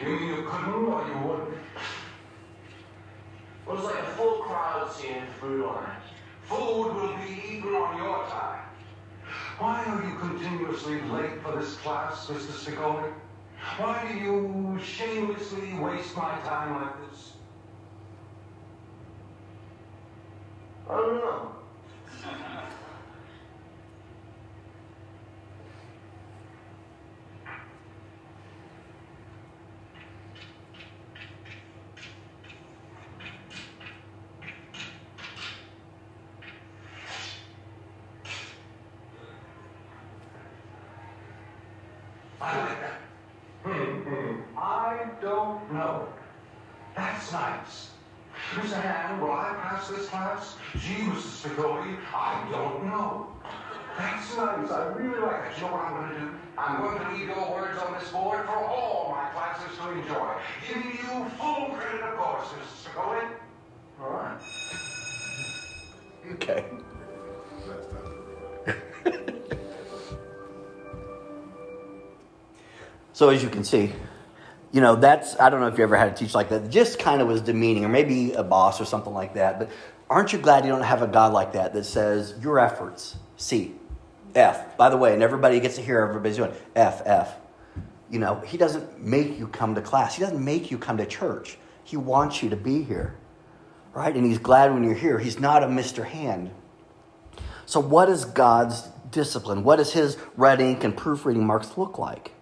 You 0.01 0.09
you 0.09 0.47
couldn't 0.49 0.85
or 0.85 1.07
you 1.07 1.17
wouldn't? 1.27 1.57
It 3.65 3.71
was 3.71 3.83
like 3.83 3.99
a 3.99 4.05
full 4.17 4.39
crowd 4.39 4.91
seeing 4.91 5.25
food 5.39 5.65
on 5.65 5.83
it. 5.83 5.89
Food 6.43 6.95
will 6.95 7.15
be 7.17 7.41
eaten 7.49 7.73
on 7.75 7.97
your 7.97 8.27
time. 8.27 8.61
Why 9.59 9.83
are 9.85 10.03
you 10.03 10.15
continuously 10.17 11.01
late 11.01 11.41
for 11.41 11.57
this 11.59 11.75
class, 11.77 12.27
Mr. 12.27 12.51
Spicoli? 12.51 13.13
Why 13.77 14.05
do 14.11 14.17
you 14.17 14.79
shamelessly 14.83 15.73
waste 15.79 16.17
my 16.17 16.37
time 16.43 16.81
like 16.81 17.09
this? 17.09 17.33
I 20.89 20.95
don't 20.97 21.15
know. 21.15 21.49
I 44.55 45.09
don't 45.21 45.73
know. 52.83 53.27
That's 53.97 54.23
nice. 55.19 55.23
I 55.23 55.37
really. 55.37 55.55
You 55.55 55.61
know 55.61 55.71
what 55.71 55.85
I'm 55.85 55.93
going 55.93 56.09
to 56.09 56.19
do? 56.19 56.31
I'm 56.57 56.81
going 56.81 56.99
to 56.99 57.11
leave 57.13 57.27
your 57.27 57.51
words 57.51 57.77
on 57.79 57.93
this 57.99 58.09
board 58.11 58.45
for 58.45 58.55
all 58.55 59.11
my 59.11 59.29
classes 59.29 59.77
to 59.77 59.91
enjoy. 59.91 60.35
Giving 60.67 60.91
you 60.91 61.29
full 61.37 61.69
credit, 61.75 62.01
of 62.01 62.17
course, 62.17 62.47
Mr. 62.47 62.91
Spicoli. 62.91 63.27
All 64.01 64.11
right. 64.11 64.39
Okay. 66.33 66.65
so 73.13 73.29
as 73.29 73.43
you 73.43 73.49
can 73.49 73.63
see, 73.63 73.91
you 74.71 74.81
know, 74.81 74.95
that's, 74.95 75.39
I 75.39 75.49
don't 75.49 75.59
know 75.59 75.67
if 75.67 75.77
you 75.77 75.83
ever 75.83 75.95
had 75.95 76.09
a 76.09 76.13
teacher 76.13 76.37
like 76.37 76.49
that, 76.49 76.69
just 76.69 76.97
kind 76.97 77.21
of 77.21 77.27
was 77.27 77.41
demeaning, 77.41 77.85
or 77.85 77.89
maybe 77.89 78.33
a 78.33 78.43
boss 78.43 78.81
or 78.81 78.85
something 78.85 79.13
like 79.13 79.35
that. 79.35 79.59
But 79.59 79.69
aren't 80.09 80.33
you 80.33 80.39
glad 80.39 80.65
you 80.65 80.71
don't 80.71 80.81
have 80.81 81.01
a 81.01 81.07
God 81.07 81.31
like 81.33 81.53
that 81.53 81.73
that 81.73 81.85
says, 81.85 82.33
your 82.41 82.59
efforts, 82.59 83.15
C, 83.37 83.75
F. 84.35 84.77
By 84.77 84.89
the 84.89 84.97
way, 84.97 85.13
and 85.13 85.23
everybody 85.23 85.59
gets 85.59 85.75
to 85.75 85.81
hear 85.81 85.99
everybody's 85.99 86.37
doing 86.37 86.53
F, 86.75 87.01
F. 87.05 87.35
You 88.09 88.19
know, 88.19 88.41
he 88.45 88.57
doesn't 88.57 89.01
make 89.03 89.39
you 89.39 89.47
come 89.47 89.75
to 89.75 89.81
class. 89.81 90.15
He 90.15 90.21
doesn't 90.21 90.43
make 90.43 90.71
you 90.71 90.77
come 90.77 90.97
to 90.97 91.05
church. 91.05 91.57
He 91.83 91.97
wants 91.97 92.43
you 92.43 92.49
to 92.49 92.55
be 92.55 92.83
here, 92.83 93.15
right? 93.93 94.15
And 94.15 94.25
he's 94.25 94.37
glad 94.37 94.73
when 94.73 94.83
you're 94.83 94.93
here. 94.93 95.19
He's 95.19 95.39
not 95.39 95.63
a 95.63 95.67
Mr. 95.67 96.05
Hand. 96.05 96.51
So, 97.65 97.79
what 97.79 98.09
is 98.09 98.25
God's 98.25 98.87
discipline? 99.09 99.63
What 99.63 99.77
does 99.77 99.93
his 99.93 100.17
red 100.35 100.61
ink 100.61 100.83
and 100.83 100.95
proofreading 100.95 101.45
marks 101.45 101.77
look 101.77 101.97
like? 101.97 102.33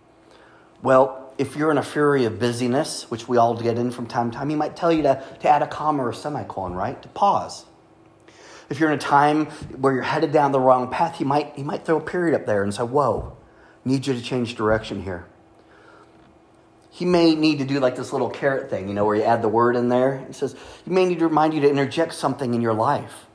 Well, 0.82 1.34
if 1.38 1.56
you're 1.56 1.72
in 1.72 1.78
a 1.78 1.84
fury 1.84 2.26
of 2.26 2.40
busyness, 2.40 3.10
which 3.10 3.28
we 3.28 3.38
all 3.38 3.56
get 3.56 3.78
in 3.78 3.92
from 3.92 4.08
time 4.08 4.32
to 4.32 4.38
time, 4.38 4.50
he 4.50 4.56
might 4.56 4.76
tell 4.76 4.92
you 4.92 5.04
to, 5.04 5.24
to 5.40 5.50
add 5.50 5.62
a 5.62 5.68
comma 5.68 6.04
or 6.04 6.10
a 6.10 6.14
semicolon, 6.14 6.74
right? 6.74 7.02
To 7.02 7.10
pause. 7.10 7.66
If 8.72 8.80
you're 8.80 8.90
in 8.90 8.98
a 8.98 9.02
time 9.02 9.48
where 9.48 9.94
you're 9.94 10.02
headed 10.02 10.32
down 10.32 10.54
the 10.54 10.60
wrong 10.60 10.90
path, 10.90 11.18
he 11.18 11.26
might, 11.26 11.58
he 11.58 11.62
might 11.62 11.84
throw 11.84 11.98
a 11.98 12.02
period 12.02 12.34
up 12.34 12.46
there 12.46 12.64
and 12.64 12.74
say, 12.74 12.84
Whoa, 12.84 13.36
need 13.84 14.08
you 14.08 14.14
to 14.14 14.22
change 14.22 14.56
direction 14.56 15.04
here. 15.04 15.26
He 16.90 17.04
may 17.04 17.36
need 17.36 17.60
to 17.60 17.66
do 17.66 17.82
like 17.82 17.98
this 17.98 18.14
little 18.14 18.30
caret 18.30 18.70
thing, 18.70 18.88
you 18.88 18.94
know, 18.94 19.04
where 19.04 19.18
you 19.18 19.24
add 19.24 19.42
the 19.42 19.50
word 19.50 19.76
in 19.76 19.90
there. 19.90 20.24
He 20.26 20.32
says, 20.32 20.56
He 20.86 20.90
may 20.90 21.06
need 21.06 21.20
to 21.20 21.28
remind 21.28 21.54
you 21.54 21.60
to 21.60 21.70
interject 21.70 22.14
something 22.14 22.54
in 22.54 22.62
your 22.62 22.74
life. 22.74 23.26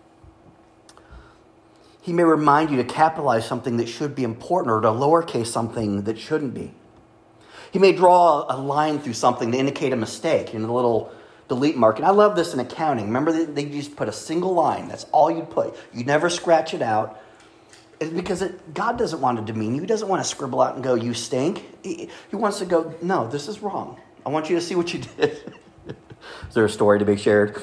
He 2.00 2.14
may 2.14 2.24
remind 2.24 2.70
you 2.70 2.78
to 2.78 2.84
capitalize 2.84 3.46
something 3.46 3.76
that 3.76 3.90
should 3.90 4.14
be 4.14 4.24
important 4.24 4.72
or 4.72 4.80
to 4.80 4.88
lowercase 4.88 5.48
something 5.48 6.04
that 6.04 6.18
shouldn't 6.18 6.54
be. 6.54 6.72
He 7.72 7.78
may 7.78 7.92
draw 7.92 8.46
a 8.48 8.56
line 8.56 9.00
through 9.00 9.12
something 9.12 9.52
to 9.52 9.58
indicate 9.58 9.92
a 9.92 9.96
mistake, 9.96 10.54
you 10.54 10.60
know, 10.60 10.66
the 10.66 10.72
little 10.72 11.12
delete 11.48 11.76
mark. 11.76 11.96
And 11.96 12.06
I 12.06 12.10
love 12.10 12.36
this 12.36 12.54
in 12.54 12.60
accounting. 12.60 13.06
Remember, 13.06 13.32
they 13.44 13.64
just 13.66 13.96
put 13.96 14.08
a 14.08 14.12
single 14.12 14.54
line. 14.54 14.88
That's 14.88 15.04
all 15.12 15.30
you'd 15.30 15.50
put. 15.50 15.76
You 15.92 16.04
never 16.04 16.28
scratch 16.28 16.74
it 16.74 16.82
out. 16.82 17.20
It's 17.98 18.12
because 18.12 18.42
it, 18.42 18.74
God 18.74 18.98
doesn't 18.98 19.20
want 19.20 19.38
to 19.38 19.52
demean 19.52 19.74
you. 19.74 19.80
He 19.80 19.86
doesn't 19.86 20.08
want 20.08 20.22
to 20.22 20.28
scribble 20.28 20.60
out 20.60 20.74
and 20.74 20.84
go, 20.84 20.94
you 20.94 21.14
stink. 21.14 21.64
He, 21.82 22.10
he 22.30 22.36
wants 22.36 22.58
to 22.58 22.66
go, 22.66 22.94
no, 23.00 23.26
this 23.28 23.48
is 23.48 23.62
wrong. 23.62 23.98
I 24.24 24.28
want 24.28 24.50
you 24.50 24.56
to 24.56 24.62
see 24.62 24.74
what 24.74 24.92
you 24.92 25.00
did. 25.16 25.54
is 25.88 26.54
there 26.54 26.64
a 26.64 26.70
story 26.70 26.98
to 26.98 27.04
be 27.04 27.16
shared? 27.16 27.56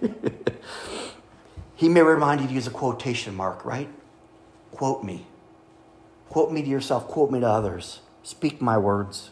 he 1.76 1.88
may 1.88 2.02
remind 2.02 2.40
you 2.40 2.48
to 2.48 2.52
use 2.52 2.66
a 2.66 2.70
quotation 2.70 3.34
mark, 3.34 3.64
right? 3.64 3.88
Quote 4.72 5.04
me. 5.04 5.26
Quote 6.30 6.52
me 6.52 6.62
to 6.62 6.68
yourself, 6.68 7.06
quote 7.06 7.30
me 7.30 7.40
to 7.40 7.48
others. 7.48 8.00
Speak 8.22 8.60
my 8.60 8.78
words. 8.78 9.30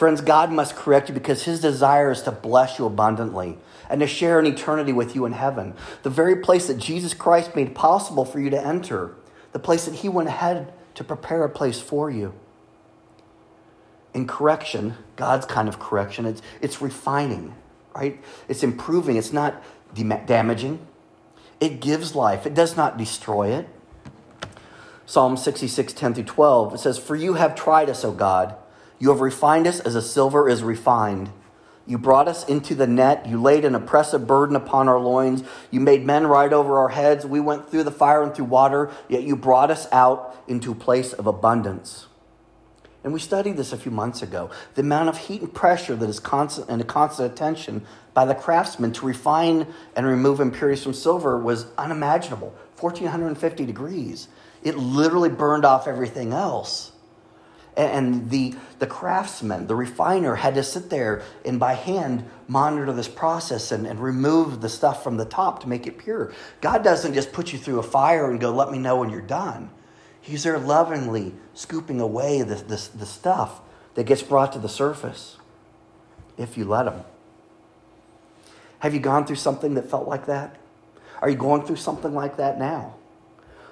Friends, 0.00 0.22
God 0.22 0.50
must 0.50 0.76
correct 0.76 1.10
you 1.10 1.14
because 1.14 1.42
his 1.42 1.60
desire 1.60 2.10
is 2.10 2.22
to 2.22 2.32
bless 2.32 2.78
you 2.78 2.86
abundantly 2.86 3.58
and 3.90 4.00
to 4.00 4.06
share 4.06 4.38
an 4.38 4.46
eternity 4.46 4.94
with 4.94 5.14
you 5.14 5.26
in 5.26 5.32
heaven. 5.32 5.74
The 6.04 6.08
very 6.08 6.36
place 6.36 6.68
that 6.68 6.78
Jesus 6.78 7.12
Christ 7.12 7.54
made 7.54 7.74
possible 7.74 8.24
for 8.24 8.40
you 8.40 8.48
to 8.48 8.66
enter, 8.66 9.14
the 9.52 9.58
place 9.58 9.84
that 9.84 9.96
he 9.96 10.08
went 10.08 10.30
ahead 10.30 10.72
to 10.94 11.04
prepare 11.04 11.44
a 11.44 11.50
place 11.50 11.82
for 11.82 12.10
you. 12.10 12.32
In 14.14 14.26
correction, 14.26 14.94
God's 15.16 15.44
kind 15.44 15.68
of 15.68 15.78
correction, 15.78 16.24
it's, 16.24 16.40
it's 16.62 16.80
refining, 16.80 17.54
right? 17.94 18.24
It's 18.48 18.62
improving, 18.62 19.16
it's 19.16 19.34
not 19.34 19.62
damaging. 19.92 20.78
It 21.60 21.82
gives 21.82 22.14
life, 22.14 22.46
it 22.46 22.54
does 22.54 22.74
not 22.74 22.96
destroy 22.96 23.48
it. 23.48 23.68
Psalm 25.04 25.36
66, 25.36 25.92
10 25.92 26.14
through 26.14 26.24
12, 26.24 26.72
it 26.76 26.78
says, 26.78 26.98
For 26.98 27.16
you 27.16 27.34
have 27.34 27.54
tried 27.54 27.90
us, 27.90 28.02
O 28.02 28.12
God. 28.12 28.56
You 29.00 29.08
have 29.08 29.20
refined 29.20 29.66
us 29.66 29.80
as 29.80 29.94
a 29.94 30.02
silver 30.02 30.48
is 30.48 30.62
refined. 30.62 31.32
You 31.86 31.96
brought 31.98 32.28
us 32.28 32.44
into 32.44 32.74
the 32.74 32.86
net. 32.86 33.26
You 33.26 33.40
laid 33.40 33.64
an 33.64 33.74
oppressive 33.74 34.26
burden 34.26 34.54
upon 34.54 34.88
our 34.88 35.00
loins. 35.00 35.42
You 35.70 35.80
made 35.80 36.04
men 36.04 36.26
ride 36.26 36.52
over 36.52 36.78
our 36.78 36.90
heads. 36.90 37.24
We 37.24 37.40
went 37.40 37.70
through 37.70 37.84
the 37.84 37.90
fire 37.90 38.22
and 38.22 38.34
through 38.34 38.44
water, 38.44 38.92
yet 39.08 39.22
you 39.22 39.34
brought 39.34 39.70
us 39.70 39.88
out 39.90 40.36
into 40.46 40.70
a 40.70 40.74
place 40.76 41.14
of 41.14 41.26
abundance. 41.26 42.06
And 43.02 43.14
we 43.14 43.20
studied 43.20 43.56
this 43.56 43.72
a 43.72 43.78
few 43.78 43.90
months 43.90 44.20
ago. 44.20 44.50
The 44.74 44.82
amount 44.82 45.08
of 45.08 45.16
heat 45.16 45.40
and 45.40 45.54
pressure 45.54 45.96
that 45.96 46.08
is 46.08 46.20
constant 46.20 46.68
and 46.68 46.82
a 46.82 46.84
constant 46.84 47.32
attention 47.32 47.86
by 48.12 48.26
the 48.26 48.34
craftsmen 48.34 48.92
to 48.92 49.06
refine 49.06 49.66
and 49.96 50.06
remove 50.06 50.38
impurities 50.38 50.84
from 50.84 50.92
silver 50.92 51.38
was 51.38 51.66
unimaginable 51.78 52.54
1450 52.78 53.64
degrees. 53.64 54.28
It 54.62 54.76
literally 54.76 55.30
burned 55.30 55.64
off 55.64 55.88
everything 55.88 56.34
else. 56.34 56.92
And 57.76 58.30
the, 58.30 58.54
the 58.78 58.86
craftsman, 58.86 59.66
the 59.66 59.76
refiner, 59.76 60.34
had 60.34 60.54
to 60.54 60.62
sit 60.62 60.90
there 60.90 61.22
and 61.44 61.60
by 61.60 61.74
hand 61.74 62.28
monitor 62.48 62.92
this 62.92 63.08
process 63.08 63.70
and, 63.70 63.86
and 63.86 64.00
remove 64.00 64.60
the 64.60 64.68
stuff 64.68 65.04
from 65.04 65.16
the 65.16 65.24
top 65.24 65.60
to 65.60 65.68
make 65.68 65.86
it 65.86 65.98
pure. 65.98 66.32
God 66.60 66.82
doesn't 66.82 67.14
just 67.14 67.32
put 67.32 67.52
you 67.52 67.58
through 67.58 67.78
a 67.78 67.84
fire 67.84 68.30
and 68.30 68.40
go, 68.40 68.50
let 68.50 68.70
me 68.70 68.78
know 68.78 68.96
when 68.96 69.10
you're 69.10 69.20
done. 69.20 69.70
He's 70.20 70.42
there 70.42 70.58
lovingly 70.58 71.34
scooping 71.54 72.00
away 72.00 72.42
the, 72.42 72.56
the, 72.56 72.88
the 72.94 73.06
stuff 73.06 73.60
that 73.94 74.04
gets 74.04 74.22
brought 74.22 74.52
to 74.52 74.58
the 74.58 74.68
surface 74.68 75.36
if 76.36 76.58
you 76.58 76.64
let 76.64 76.86
him. 76.86 77.04
Have 78.80 78.94
you 78.94 79.00
gone 79.00 79.26
through 79.26 79.36
something 79.36 79.74
that 79.74 79.90
felt 79.90 80.08
like 80.08 80.26
that? 80.26 80.56
Are 81.20 81.28
you 81.28 81.36
going 81.36 81.64
through 81.64 81.76
something 81.76 82.14
like 82.14 82.36
that 82.38 82.58
now? 82.58 82.96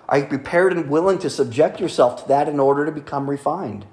Are 0.09 0.19
you 0.19 0.27
prepared 0.27 0.73
and 0.73 0.88
willing 0.88 1.19
to 1.19 1.29
subject 1.29 1.81
yourself 1.81 2.23
to 2.23 2.29
that 2.29 2.49
in 2.49 2.59
order 2.59 2.87
to 2.87 2.93
become 2.93 3.29
refined? 3.29 3.85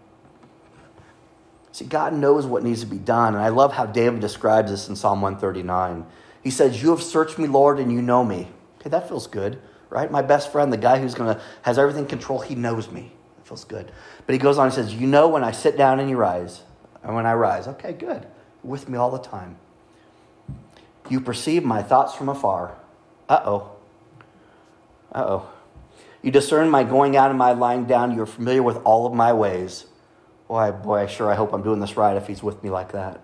See, 1.75 1.83
God 1.83 2.13
knows 2.13 2.45
what 2.45 2.63
needs 2.63 2.79
to 2.81 2.85
be 2.85 2.97
done. 2.97 3.35
And 3.35 3.43
I 3.43 3.49
love 3.49 3.73
how 3.73 3.85
David 3.85 4.21
describes 4.21 4.71
this 4.71 4.87
in 4.87 4.95
Psalm 4.95 5.21
139. 5.21 6.05
He 6.41 6.49
says, 6.49 6.81
You 6.81 6.91
have 6.91 7.03
searched 7.03 7.37
me, 7.37 7.47
Lord, 7.47 7.79
and 7.79 7.91
you 7.91 8.01
know 8.01 8.23
me. 8.23 8.47
Okay, 8.79 8.89
that 8.89 9.09
feels 9.09 9.27
good, 9.27 9.61
right? 9.89 10.09
My 10.09 10.21
best 10.21 10.53
friend, 10.53 10.71
the 10.71 10.77
guy 10.77 11.01
who's 11.01 11.15
going 11.15 11.35
to, 11.35 11.41
has 11.63 11.77
everything 11.77 12.05
control, 12.05 12.39
he 12.39 12.55
knows 12.55 12.89
me. 12.89 13.11
It 13.39 13.45
feels 13.45 13.65
good. 13.65 13.91
But 14.25 14.33
he 14.33 14.39
goes 14.39 14.57
on 14.57 14.67
and 14.67 14.73
says, 14.73 14.95
You 14.95 15.05
know 15.05 15.27
when 15.27 15.43
I 15.43 15.51
sit 15.51 15.77
down 15.77 15.99
and 15.99 16.09
you 16.09 16.15
rise, 16.15 16.61
and 17.03 17.13
when 17.13 17.25
I 17.25 17.33
rise. 17.33 17.67
Okay, 17.67 17.91
good. 17.91 18.25
You're 18.63 18.71
with 18.71 18.87
me 18.87 18.97
all 18.97 19.11
the 19.11 19.19
time. 19.19 19.57
You 21.09 21.19
perceive 21.19 21.65
my 21.65 21.83
thoughts 21.83 22.15
from 22.15 22.29
afar. 22.29 22.77
Uh 23.27 23.41
oh. 23.43 23.71
Uh 25.11 25.25
oh. 25.27 25.49
You 26.25 26.31
discern 26.31 26.71
my 26.71 26.83
going 26.83 27.15
out 27.15 27.29
and 27.29 27.37
my 27.37 27.51
lying 27.51 27.85
down. 27.85 28.15
You're 28.15 28.25
familiar 28.25 28.63
with 28.63 28.77
all 28.77 29.05
of 29.05 29.13
my 29.13 29.31
ways. 29.31 29.85
Boy, 30.47 30.71
boy, 30.71 31.05
sure, 31.05 31.29
I 31.29 31.35
hope 31.35 31.53
I'm 31.53 31.61
doing 31.61 31.79
this 31.79 31.95
right 31.95 32.17
if 32.17 32.25
he's 32.25 32.41
with 32.41 32.63
me 32.63 32.71
like 32.71 32.93
that. 32.93 33.21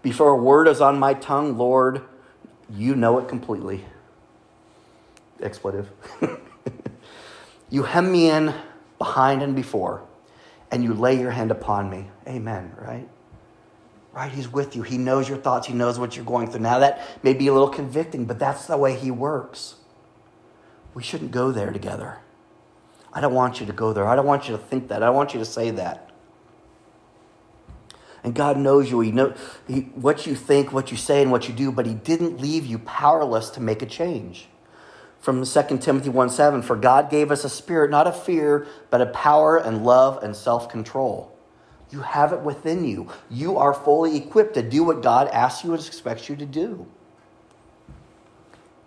Before 0.00 0.30
a 0.30 0.36
word 0.36 0.68
is 0.68 0.80
on 0.80 1.00
my 1.00 1.14
tongue, 1.14 1.58
Lord, 1.58 2.02
you 2.72 2.94
know 2.94 3.18
it 3.18 3.26
completely. 3.26 3.84
Expletive. 5.42 5.90
you 7.70 7.82
hem 7.82 8.12
me 8.12 8.30
in 8.30 8.54
behind 8.98 9.42
and 9.42 9.56
before, 9.56 10.04
and 10.70 10.84
you 10.84 10.94
lay 10.94 11.18
your 11.18 11.32
hand 11.32 11.50
upon 11.50 11.90
me. 11.90 12.06
Amen, 12.24 12.72
right? 12.78 13.08
Right? 14.12 14.30
He's 14.30 14.46
with 14.46 14.76
you. 14.76 14.82
He 14.82 14.96
knows 14.96 15.28
your 15.28 15.38
thoughts. 15.38 15.66
He 15.66 15.74
knows 15.74 15.98
what 15.98 16.14
you're 16.14 16.24
going 16.24 16.52
through. 16.52 16.60
Now, 16.60 16.78
that 16.78 17.24
may 17.24 17.34
be 17.34 17.48
a 17.48 17.52
little 17.52 17.68
convicting, 17.68 18.26
but 18.26 18.38
that's 18.38 18.66
the 18.66 18.76
way 18.76 18.94
He 18.94 19.10
works. 19.10 19.74
We 20.94 21.02
shouldn't 21.02 21.30
go 21.30 21.52
there 21.52 21.70
together. 21.70 22.18
I 23.12 23.20
don't 23.20 23.34
want 23.34 23.60
you 23.60 23.66
to 23.66 23.72
go 23.72 23.92
there. 23.92 24.06
I 24.06 24.16
don't 24.16 24.26
want 24.26 24.48
you 24.48 24.56
to 24.56 24.62
think 24.62 24.88
that. 24.88 25.02
I 25.02 25.06
don't 25.06 25.16
want 25.16 25.34
you 25.34 25.40
to 25.40 25.46
say 25.46 25.70
that. 25.70 26.10
And 28.22 28.34
God 28.34 28.58
knows 28.58 28.90
you. 28.90 29.00
He 29.00 29.12
knows 29.12 29.36
what 29.94 30.26
you 30.26 30.34
think, 30.34 30.72
what 30.72 30.90
you 30.90 30.96
say, 30.96 31.22
and 31.22 31.30
what 31.30 31.48
you 31.48 31.54
do, 31.54 31.72
but 31.72 31.86
He 31.86 31.94
didn't 31.94 32.40
leave 32.40 32.66
you 32.66 32.78
powerless 32.78 33.50
to 33.50 33.60
make 33.60 33.82
a 33.82 33.86
change. 33.86 34.48
From 35.20 35.44
2 35.44 35.78
Timothy 35.78 36.08
1 36.08 36.30
7, 36.30 36.62
for 36.62 36.76
God 36.76 37.10
gave 37.10 37.30
us 37.30 37.44
a 37.44 37.48
spirit 37.48 37.90
not 37.90 38.06
of 38.06 38.22
fear, 38.22 38.66
but 38.90 39.00
of 39.00 39.12
power 39.12 39.56
and 39.56 39.84
love 39.84 40.22
and 40.22 40.34
self 40.34 40.68
control. 40.68 41.36
You 41.90 42.02
have 42.02 42.32
it 42.32 42.40
within 42.40 42.84
you. 42.84 43.08
You 43.28 43.56
are 43.58 43.74
fully 43.74 44.16
equipped 44.16 44.54
to 44.54 44.62
do 44.62 44.84
what 44.84 45.02
God 45.02 45.28
asks 45.28 45.64
you 45.64 45.74
and 45.74 45.84
expects 45.84 46.28
you 46.28 46.36
to 46.36 46.46
do. 46.46 46.86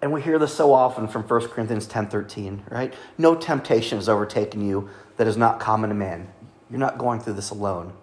And 0.04 0.12
we 0.12 0.22
hear 0.22 0.38
this 0.38 0.54
so 0.54 0.74
often 0.74 1.08
from 1.08 1.24
1 1.24 1.48
Corinthians 1.48 1.88
10:13, 1.88 2.64
right? 2.70 2.94
No 3.18 3.36
temptation 3.36 3.98
has 3.98 4.10
overtaken 4.10 4.60
you 4.60 4.90
that 5.16 5.28
is 5.28 5.38
not 5.38 5.62
common 5.62 5.92
to 5.92 5.96
man. 5.96 6.28
You're 6.70 6.82
not 6.82 6.98
going 6.98 7.22
through 7.22 7.36
this 7.36 7.52
alone. 7.52 7.94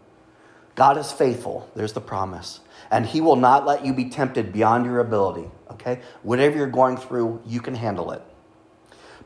God 0.77 0.97
is 0.97 1.13
faithful. 1.13 1.69
There's 1.77 1.93
the 1.93 2.01
promise. 2.01 2.61
And 2.91 3.05
he 3.05 3.21
will 3.21 3.37
not 3.37 3.67
let 3.67 3.85
you 3.85 3.93
be 3.93 4.09
tempted 4.09 4.51
beyond 4.51 4.87
your 4.87 4.99
ability, 4.99 5.51
okay? 5.73 6.01
Whatever 6.23 6.57
you're 6.57 6.69
going 6.69 6.97
through, 6.97 7.43
you 7.45 7.61
can 7.61 7.75
handle 7.75 8.13
it. 8.13 8.23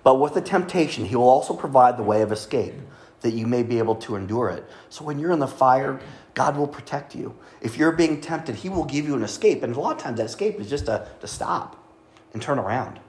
But 0.03 0.17
with 0.17 0.35
the 0.35 0.41
temptation, 0.41 1.05
he 1.05 1.15
will 1.15 1.29
also 1.29 1.55
provide 1.55 1.97
the 1.97 2.03
way 2.03 2.23
of 2.23 2.33
escape 2.33 2.75
that 3.21 3.35
you 3.35 3.47
may 3.47 3.63
be 3.63 3.79
able 3.79 3.95
to 3.95 4.17
endure 4.17 4.49
it. 4.49 4.65
So 4.89 5.05
when 5.05 5.21
you're 5.21 5.31
in 5.31 5.39
the 5.39 5.47
fire, 5.47 6.01
God 6.35 6.57
will 6.57 6.67
protect 6.67 7.15
you. 7.15 7.37
If 7.61 7.79
you're 7.79 7.93
being 7.93 8.21
tempted, 8.21 8.57
he 8.57 8.69
will 8.69 8.85
give 8.85 9.07
you 9.07 9.15
an 9.15 9.23
escape. 9.23 9.63
And 9.63 9.77
a 9.77 9.79
lot 9.79 9.95
of 9.95 10.03
times 10.03 10.17
that 10.19 10.27
escape 10.27 10.59
is 10.59 10.69
just 10.69 10.87
to, 10.87 11.07
to 11.21 11.29
stop 11.29 11.84
and 12.35 12.43
turn 12.43 12.59
around. 12.59 13.01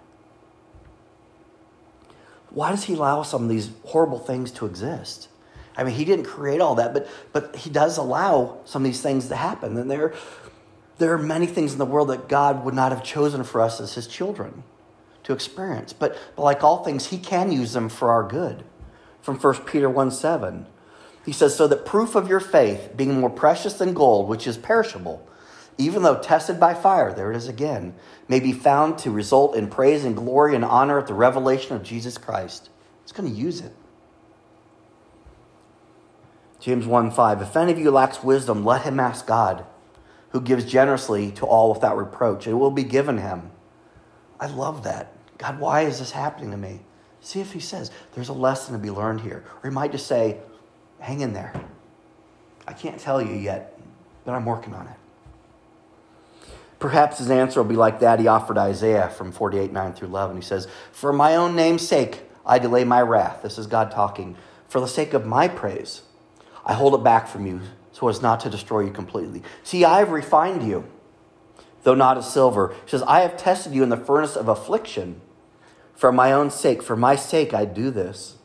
why 2.51 2.69
does 2.69 2.85
he 2.85 2.93
allow 2.93 3.21
some 3.21 3.43
of 3.43 3.49
these 3.49 3.69
horrible 3.83 4.19
things 4.19 4.49
to 4.51 4.65
exist? 4.65 5.27
I 5.75 5.83
mean, 5.83 5.93
he 5.93 6.05
didn't 6.05 6.23
create 6.23 6.61
all 6.61 6.75
that, 6.75 6.93
but 6.93 7.09
but 7.33 7.53
he 7.57 7.69
does 7.69 7.97
allow 7.97 8.59
some 8.63 8.83
of 8.83 8.85
these 8.85 9.01
things 9.01 9.27
to 9.27 9.35
happen. 9.35 9.75
And 9.75 9.91
there, 9.91 10.13
there 10.97 11.11
are 11.13 11.17
many 11.17 11.47
things 11.47 11.73
in 11.73 11.79
the 11.79 11.85
world 11.85 12.07
that 12.09 12.29
God 12.29 12.63
would 12.63 12.73
not 12.73 12.93
have 12.93 13.03
chosen 13.03 13.43
for 13.43 13.59
us 13.59 13.81
as 13.81 13.95
his 13.95 14.07
children 14.07 14.63
to 15.23 15.33
experience. 15.33 15.91
But, 15.91 16.17
but 16.35 16.43
like 16.43 16.63
all 16.63 16.83
things, 16.83 17.07
he 17.07 17.17
can 17.17 17.51
use 17.51 17.73
them 17.73 17.89
for 17.89 18.09
our 18.09 18.23
good. 18.23 18.63
From 19.21 19.37
1 19.37 19.65
Peter 19.65 19.89
1 19.89 20.11
7. 20.11 20.67
He 21.25 21.33
says, 21.33 21.55
So 21.55 21.67
that 21.67 21.85
proof 21.85 22.15
of 22.15 22.29
your 22.29 22.39
faith, 22.39 22.91
being 22.95 23.19
more 23.19 23.31
precious 23.31 23.73
than 23.73 23.93
gold, 23.93 24.29
which 24.29 24.45
is 24.47 24.57
perishable, 24.57 25.27
even 25.77 26.03
though 26.03 26.19
tested 26.19 26.59
by 26.59 26.73
fire, 26.73 27.13
there 27.13 27.31
it 27.31 27.35
is 27.35 27.47
again, 27.47 27.95
may 28.27 28.39
be 28.39 28.53
found 28.53 28.97
to 28.99 29.11
result 29.11 29.55
in 29.55 29.67
praise 29.67 30.05
and 30.05 30.15
glory 30.15 30.55
and 30.55 30.63
honor 30.63 30.99
at 30.99 31.07
the 31.07 31.13
revelation 31.13 31.75
of 31.75 31.83
Jesus 31.83 32.17
Christ. 32.17 32.69
He's 33.03 33.11
going 33.11 33.29
to 33.29 33.35
use 33.35 33.59
it. 33.61 33.73
James 36.59 36.87
1 36.87 37.11
5. 37.11 37.41
If 37.41 37.55
any 37.55 37.71
of 37.71 37.79
you 37.79 37.91
lacks 37.91 38.23
wisdom, 38.23 38.63
let 38.63 38.83
him 38.83 38.99
ask 38.99 39.27
God, 39.27 39.65
who 40.29 40.41
gives 40.41 40.65
generously 40.65 41.31
to 41.33 41.45
all 41.45 41.73
without 41.73 41.97
reproach. 41.97 42.47
It 42.47 42.53
will 42.53 42.71
be 42.71 42.83
given 42.83 43.17
him. 43.17 43.51
I 44.39 44.47
love 44.47 44.83
that. 44.83 45.11
God, 45.37 45.59
why 45.59 45.81
is 45.81 45.99
this 45.99 46.11
happening 46.11 46.51
to 46.51 46.57
me? 46.57 46.79
See 47.19 47.41
if 47.41 47.51
he 47.51 47.59
says 47.59 47.91
there's 48.13 48.29
a 48.29 48.33
lesson 48.33 48.73
to 48.73 48.79
be 48.79 48.89
learned 48.89 49.21
here. 49.21 49.43
Or 49.61 49.69
he 49.69 49.73
might 49.73 49.91
just 49.91 50.07
say, 50.07 50.37
hang 50.99 51.21
in 51.21 51.33
there. 51.33 51.53
I 52.67 52.73
can't 52.73 52.99
tell 52.99 53.21
you 53.21 53.35
yet, 53.35 53.77
but 54.23 54.33
I'm 54.33 54.45
working 54.45 54.73
on 54.73 54.87
it. 54.87 54.97
Perhaps 56.85 57.17
his 57.17 57.31
answer 57.31 57.59
will 57.59 57.67
be 57.67 57.75
like 57.75 57.99
that 58.01 58.19
he 58.19 58.27
offered 58.27 58.59
Isaiah 58.59 59.09
from 59.09 59.31
48 59.31 59.73
9 59.73 59.93
through 59.93 60.09
11. 60.09 60.35
He 60.35 60.43
says, 60.43 60.67
For 60.91 61.11
my 61.11 61.35
own 61.35 61.55
name's 61.55 61.87
sake, 61.87 62.21
I 62.45 62.59
delay 62.59 62.83
my 62.83 63.01
wrath. 63.01 63.41
This 63.41 63.57
is 63.57 63.65
God 63.65 63.89
talking. 63.89 64.35
For 64.67 64.79
the 64.79 64.87
sake 64.87 65.15
of 65.15 65.25
my 65.25 65.47
praise, 65.47 66.03
I 66.63 66.73
hold 66.75 66.93
it 66.93 67.03
back 67.03 67.27
from 67.27 67.47
you 67.47 67.61
so 67.91 68.07
as 68.07 68.21
not 68.21 68.39
to 68.41 68.51
destroy 68.51 68.81
you 68.81 68.91
completely. 68.91 69.41
See, 69.63 69.83
I 69.83 69.97
have 69.97 70.11
refined 70.11 70.61
you, 70.61 70.85
though 71.81 71.95
not 71.95 72.19
as 72.19 72.31
silver. 72.31 72.75
He 72.83 72.91
says, 72.91 73.01
I 73.07 73.21
have 73.21 73.35
tested 73.35 73.73
you 73.73 73.81
in 73.81 73.89
the 73.89 73.97
furnace 73.97 74.35
of 74.35 74.47
affliction. 74.47 75.21
For 75.95 76.11
my 76.11 76.31
own 76.31 76.51
sake, 76.51 76.83
for 76.83 76.95
my 76.95 77.15
sake, 77.15 77.51
I 77.51 77.65
do 77.65 77.89
this. 77.89 78.35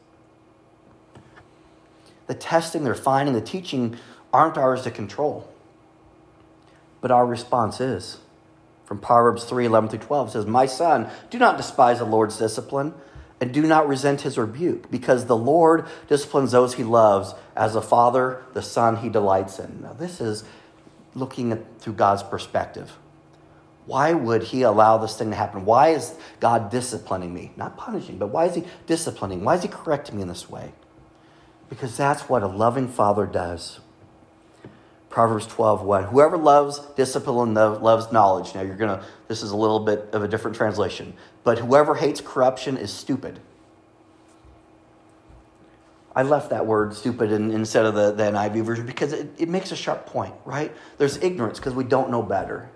The 2.26 2.34
testing, 2.34 2.84
the 2.84 2.90
refining, 2.90 3.34
the 3.34 3.42
teaching 3.42 3.98
aren't 4.32 4.56
ours 4.56 4.80
to 4.84 4.90
control. 4.90 5.46
But 7.02 7.10
our 7.10 7.26
response 7.26 7.82
is. 7.82 8.16
From 8.90 8.98
Proverbs 8.98 9.44
3 9.44 9.66
11 9.66 9.90
through 9.90 9.98
12 10.00 10.32
says, 10.32 10.46
My 10.46 10.66
son, 10.66 11.08
do 11.30 11.38
not 11.38 11.56
despise 11.56 12.00
the 12.00 12.04
Lord's 12.04 12.36
discipline, 12.36 12.92
and 13.40 13.54
do 13.54 13.62
not 13.62 13.86
resent 13.86 14.22
his 14.22 14.36
rebuke, 14.36 14.90
because 14.90 15.26
the 15.26 15.36
Lord 15.36 15.86
disciplines 16.08 16.50
those 16.50 16.74
he 16.74 16.82
loves, 16.82 17.32
as 17.54 17.76
a 17.76 17.82
father, 17.82 18.42
the 18.52 18.62
son 18.62 18.96
he 18.96 19.08
delights 19.08 19.60
in. 19.60 19.80
Now, 19.80 19.92
this 19.92 20.20
is 20.20 20.42
looking 21.14 21.52
at, 21.52 21.80
through 21.80 21.92
God's 21.92 22.24
perspective. 22.24 22.96
Why 23.86 24.12
would 24.12 24.42
he 24.42 24.62
allow 24.62 24.98
this 24.98 25.16
thing 25.16 25.30
to 25.30 25.36
happen? 25.36 25.64
Why 25.64 25.90
is 25.90 26.16
God 26.40 26.68
disciplining 26.68 27.32
me? 27.32 27.52
Not 27.56 27.76
punishing, 27.76 28.18
but 28.18 28.30
why 28.30 28.46
is 28.46 28.56
he 28.56 28.64
disciplining? 28.88 29.44
Why 29.44 29.54
is 29.54 29.62
he 29.62 29.68
correcting 29.68 30.16
me 30.16 30.22
in 30.22 30.28
this 30.28 30.50
way? 30.50 30.72
Because 31.68 31.96
that's 31.96 32.22
what 32.22 32.42
a 32.42 32.48
loving 32.48 32.88
father 32.88 33.26
does. 33.26 33.78
Proverbs 35.10 35.46
12, 35.48 35.82
1. 35.82 36.04
Whoever 36.04 36.38
loves 36.38 36.78
discipline 36.96 37.52
loves 37.52 38.12
knowledge. 38.12 38.54
Now, 38.54 38.62
you're 38.62 38.76
going 38.76 38.96
to, 38.96 39.04
this 39.26 39.42
is 39.42 39.50
a 39.50 39.56
little 39.56 39.80
bit 39.80 40.08
of 40.12 40.22
a 40.22 40.28
different 40.28 40.56
translation. 40.56 41.14
But 41.42 41.58
whoever 41.58 41.96
hates 41.96 42.20
corruption 42.20 42.76
is 42.76 42.92
stupid. 42.92 43.40
I 46.14 46.22
left 46.22 46.50
that 46.50 46.66
word 46.66 46.94
stupid 46.94 47.32
in, 47.32 47.50
instead 47.50 47.86
of 47.86 47.94
the, 47.94 48.12
the 48.12 48.22
NIV 48.24 48.62
version 48.62 48.86
because 48.86 49.12
it, 49.12 49.30
it 49.38 49.48
makes 49.48 49.72
a 49.72 49.76
sharp 49.76 50.06
point, 50.06 50.34
right? 50.44 50.72
There's 50.98 51.16
ignorance 51.18 51.58
because 51.58 51.74
we 51.74 51.84
don't 51.84 52.10
know 52.10 52.22
better. 52.22 52.70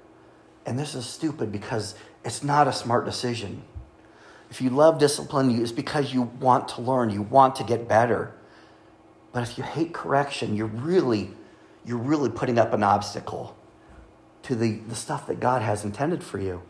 And 0.66 0.78
this 0.78 0.94
is 0.94 1.06
stupid 1.06 1.52
because 1.52 1.94
it's 2.24 2.42
not 2.42 2.66
a 2.66 2.72
smart 2.72 3.04
decision. 3.04 3.62
If 4.50 4.60
you 4.60 4.70
love 4.70 4.98
discipline, 4.98 5.50
you, 5.50 5.62
it's 5.62 5.72
because 5.72 6.12
you 6.12 6.22
want 6.22 6.68
to 6.68 6.80
learn, 6.80 7.10
you 7.10 7.22
want 7.22 7.56
to 7.56 7.64
get 7.64 7.88
better. 7.88 8.34
But 9.32 9.42
if 9.42 9.58
you 9.58 9.64
hate 9.64 9.92
correction, 9.92 10.56
you're 10.56 10.66
really, 10.66 11.30
you're 11.84 11.98
really 11.98 12.30
putting 12.30 12.58
up 12.58 12.72
an 12.72 12.82
obstacle 12.82 13.56
to 14.44 14.54
the, 14.54 14.78
the 14.88 14.94
stuff 14.94 15.26
that 15.26 15.40
God 15.40 15.62
has 15.62 15.84
intended 15.84 16.22
for 16.22 16.38
you. 16.38 16.62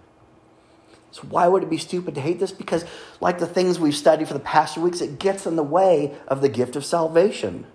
So, 1.10 1.22
why 1.28 1.46
would 1.46 1.62
it 1.62 1.70
be 1.70 1.78
stupid 1.78 2.16
to 2.16 2.20
hate 2.20 2.40
this? 2.40 2.50
Because, 2.50 2.84
like 3.20 3.38
the 3.38 3.46
things 3.46 3.78
we've 3.78 3.94
studied 3.94 4.26
for 4.26 4.34
the 4.34 4.40
past 4.40 4.74
few 4.74 4.82
weeks, 4.82 5.00
it 5.00 5.18
gets 5.20 5.46
in 5.46 5.54
the 5.54 5.62
way 5.62 6.16
of 6.26 6.40
the 6.40 6.48
gift 6.48 6.74
of 6.74 6.84
salvation. 6.84 7.66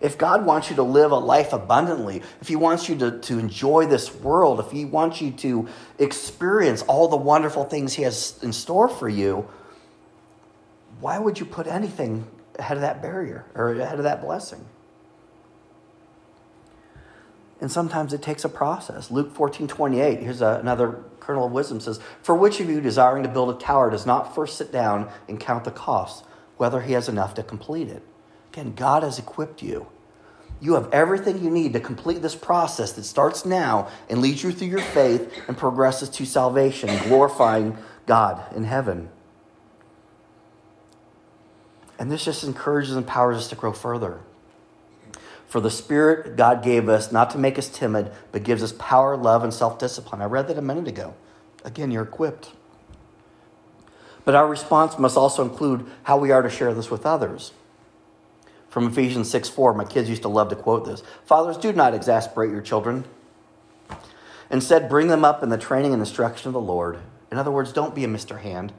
If 0.00 0.18
God 0.18 0.44
wants 0.44 0.68
you 0.68 0.74
to 0.76 0.82
live 0.82 1.12
a 1.12 1.16
life 1.16 1.52
abundantly, 1.52 2.22
if 2.40 2.48
He 2.48 2.56
wants 2.56 2.88
you 2.88 2.96
to, 2.98 3.20
to 3.20 3.38
enjoy 3.38 3.86
this 3.86 4.12
world, 4.12 4.58
if 4.58 4.72
He 4.72 4.84
wants 4.84 5.20
you 5.20 5.30
to 5.30 5.68
experience 6.00 6.82
all 6.82 7.06
the 7.06 7.16
wonderful 7.16 7.64
things 7.64 7.94
He 7.94 8.02
has 8.02 8.36
in 8.42 8.52
store 8.52 8.88
for 8.88 9.08
you, 9.08 9.48
why 10.98 11.20
would 11.20 11.38
you 11.38 11.46
put 11.46 11.68
anything 11.68 12.26
ahead 12.58 12.76
of 12.76 12.80
that 12.80 13.00
barrier 13.00 13.44
or 13.54 13.74
ahead 13.74 13.98
of 13.98 14.04
that 14.04 14.22
blessing? 14.22 14.64
And 17.62 17.70
sometimes 17.70 18.12
it 18.12 18.22
takes 18.22 18.44
a 18.44 18.48
process. 18.48 19.12
Luke 19.12 19.32
14 19.32 19.68
28, 19.68 20.18
here's 20.18 20.42
a, 20.42 20.58
another 20.60 21.04
kernel 21.20 21.46
of 21.46 21.52
wisdom 21.52 21.78
says, 21.78 22.00
For 22.20 22.34
which 22.34 22.58
of 22.58 22.68
you 22.68 22.80
desiring 22.80 23.22
to 23.22 23.28
build 23.28 23.54
a 23.54 23.58
tower 23.58 23.88
does 23.88 24.04
not 24.04 24.34
first 24.34 24.58
sit 24.58 24.72
down 24.72 25.08
and 25.28 25.38
count 25.38 25.62
the 25.62 25.70
cost, 25.70 26.24
whether 26.56 26.80
he 26.80 26.92
has 26.94 27.08
enough 27.08 27.34
to 27.34 27.44
complete 27.44 27.86
it? 27.86 28.02
Again, 28.52 28.74
God 28.74 29.04
has 29.04 29.20
equipped 29.20 29.62
you. 29.62 29.86
You 30.60 30.74
have 30.74 30.90
everything 30.92 31.42
you 31.42 31.50
need 31.50 31.72
to 31.74 31.80
complete 31.80 32.20
this 32.20 32.34
process 32.34 32.90
that 32.94 33.04
starts 33.04 33.46
now 33.46 33.88
and 34.10 34.20
leads 34.20 34.42
you 34.42 34.50
through 34.50 34.66
your 34.66 34.80
faith 34.80 35.32
and 35.46 35.56
progresses 35.56 36.08
to 36.08 36.26
salvation, 36.26 36.90
glorifying 37.04 37.78
God 38.06 38.42
in 38.56 38.64
heaven. 38.64 39.08
And 41.96 42.10
this 42.10 42.24
just 42.24 42.42
encourages 42.42 42.96
and 42.96 43.04
empowers 43.04 43.36
us 43.36 43.48
to 43.50 43.54
grow 43.54 43.72
further. 43.72 44.20
For 45.52 45.60
the 45.60 45.70
Spirit 45.70 46.34
God 46.34 46.62
gave 46.62 46.88
us 46.88 47.12
not 47.12 47.28
to 47.32 47.38
make 47.38 47.58
us 47.58 47.68
timid, 47.68 48.10
but 48.32 48.42
gives 48.42 48.62
us 48.62 48.72
power, 48.78 49.18
love, 49.18 49.44
and 49.44 49.52
self 49.52 49.78
discipline. 49.78 50.22
I 50.22 50.24
read 50.24 50.48
that 50.48 50.56
a 50.56 50.62
minute 50.62 50.88
ago. 50.88 51.12
Again, 51.62 51.90
you're 51.90 52.04
equipped. 52.04 52.52
But 54.24 54.34
our 54.34 54.48
response 54.48 54.98
must 54.98 55.14
also 55.14 55.42
include 55.42 55.90
how 56.04 56.16
we 56.16 56.30
are 56.30 56.40
to 56.40 56.48
share 56.48 56.72
this 56.72 56.90
with 56.90 57.04
others 57.04 57.52
from 58.70 58.86
Ephesians 58.86 59.30
6 59.30 59.50
4. 59.50 59.74
My 59.74 59.84
kids 59.84 60.08
used 60.08 60.22
to 60.22 60.28
love 60.28 60.48
to 60.48 60.56
quote 60.56 60.86
this 60.86 61.02
Fathers, 61.26 61.58
do 61.58 61.70
not 61.74 61.92
exasperate 61.92 62.50
your 62.50 62.62
children. 62.62 63.04
Instead, 64.50 64.88
bring 64.88 65.08
them 65.08 65.22
up 65.22 65.42
in 65.42 65.50
the 65.50 65.58
training 65.58 65.92
and 65.92 66.00
instruction 66.00 66.48
of 66.48 66.54
the 66.54 66.60
Lord. 66.60 66.98
In 67.30 67.36
other 67.36 67.50
words, 67.50 67.74
don't 67.74 67.94
be 67.94 68.04
a 68.04 68.08
Mr. 68.08 68.40
Hand. 68.40 68.72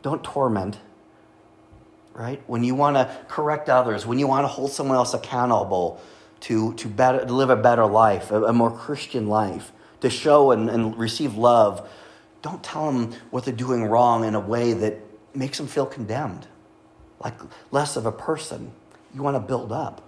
Don't 0.00 0.24
torment. 0.24 0.78
Right? 2.20 2.42
When 2.46 2.62
you 2.62 2.74
want 2.74 2.96
to 2.96 3.16
correct 3.28 3.70
others, 3.70 4.04
when 4.04 4.18
you 4.18 4.26
want 4.26 4.44
to 4.44 4.48
hold 4.48 4.72
someone 4.72 4.98
else 4.98 5.14
accountable 5.14 5.98
to, 6.40 6.74
to, 6.74 6.86
better, 6.86 7.24
to 7.24 7.32
live 7.32 7.48
a 7.48 7.56
better 7.56 7.86
life, 7.86 8.30
a, 8.30 8.44
a 8.44 8.52
more 8.52 8.70
Christian 8.70 9.26
life, 9.26 9.72
to 10.02 10.10
show 10.10 10.50
and, 10.50 10.68
and 10.68 10.98
receive 10.98 11.38
love, 11.38 11.88
don't 12.42 12.62
tell 12.62 12.92
them 12.92 13.14
what 13.30 13.46
they're 13.46 13.54
doing 13.54 13.84
wrong 13.84 14.26
in 14.26 14.34
a 14.34 14.40
way 14.40 14.74
that 14.74 14.98
makes 15.34 15.56
them 15.56 15.66
feel 15.66 15.86
condemned 15.86 16.46
like 17.24 17.40
less 17.70 17.96
of 17.96 18.04
a 18.04 18.12
person. 18.12 18.72
You 19.14 19.22
want 19.22 19.36
to 19.36 19.40
build 19.40 19.72
up. 19.72 20.06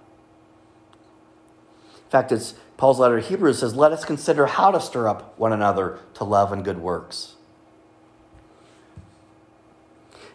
In 1.95 2.09
fact, 2.11 2.31
it's 2.31 2.53
Paul's 2.77 2.99
letter 2.99 3.19
to 3.19 3.27
Hebrews 3.27 3.57
says, 3.57 3.73
Let 3.73 3.91
us 3.91 4.05
consider 4.05 4.45
how 4.45 4.69
to 4.69 4.79
stir 4.79 5.07
up 5.07 5.33
one 5.39 5.51
another 5.51 5.97
to 6.13 6.25
love 6.25 6.51
and 6.51 6.63
good 6.63 6.77
works. 6.77 7.37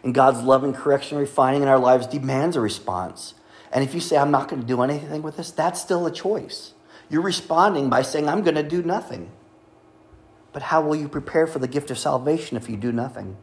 And 0.03 0.13
God's 0.13 0.41
love 0.41 0.63
and 0.63 0.73
correction 0.73 1.17
refining 1.17 1.61
in 1.61 1.67
our 1.67 1.79
lives 1.79 2.07
demands 2.07 2.55
a 2.55 2.61
response. 2.61 3.33
And 3.71 3.83
if 3.83 3.93
you 3.93 3.99
say, 3.99 4.17
I'm 4.17 4.31
not 4.31 4.47
going 4.47 4.61
to 4.61 4.67
do 4.67 4.81
anything 4.81 5.21
with 5.21 5.37
this, 5.37 5.51
that's 5.51 5.81
still 5.81 6.05
a 6.05 6.11
choice. 6.11 6.73
You're 7.09 7.21
responding 7.21 7.89
by 7.89 8.01
saying, 8.01 8.27
I'm 8.27 8.43
going 8.43 8.55
to 8.55 8.63
do 8.63 8.81
nothing. 8.81 9.31
But 10.53 10.63
how 10.63 10.81
will 10.81 10.95
you 10.95 11.07
prepare 11.07 11.47
for 11.47 11.59
the 11.59 11.67
gift 11.67 11.91
of 11.91 11.97
salvation 11.97 12.57
if 12.57 12.69
you 12.69 12.77
do 12.77 12.91
nothing? 12.91 13.37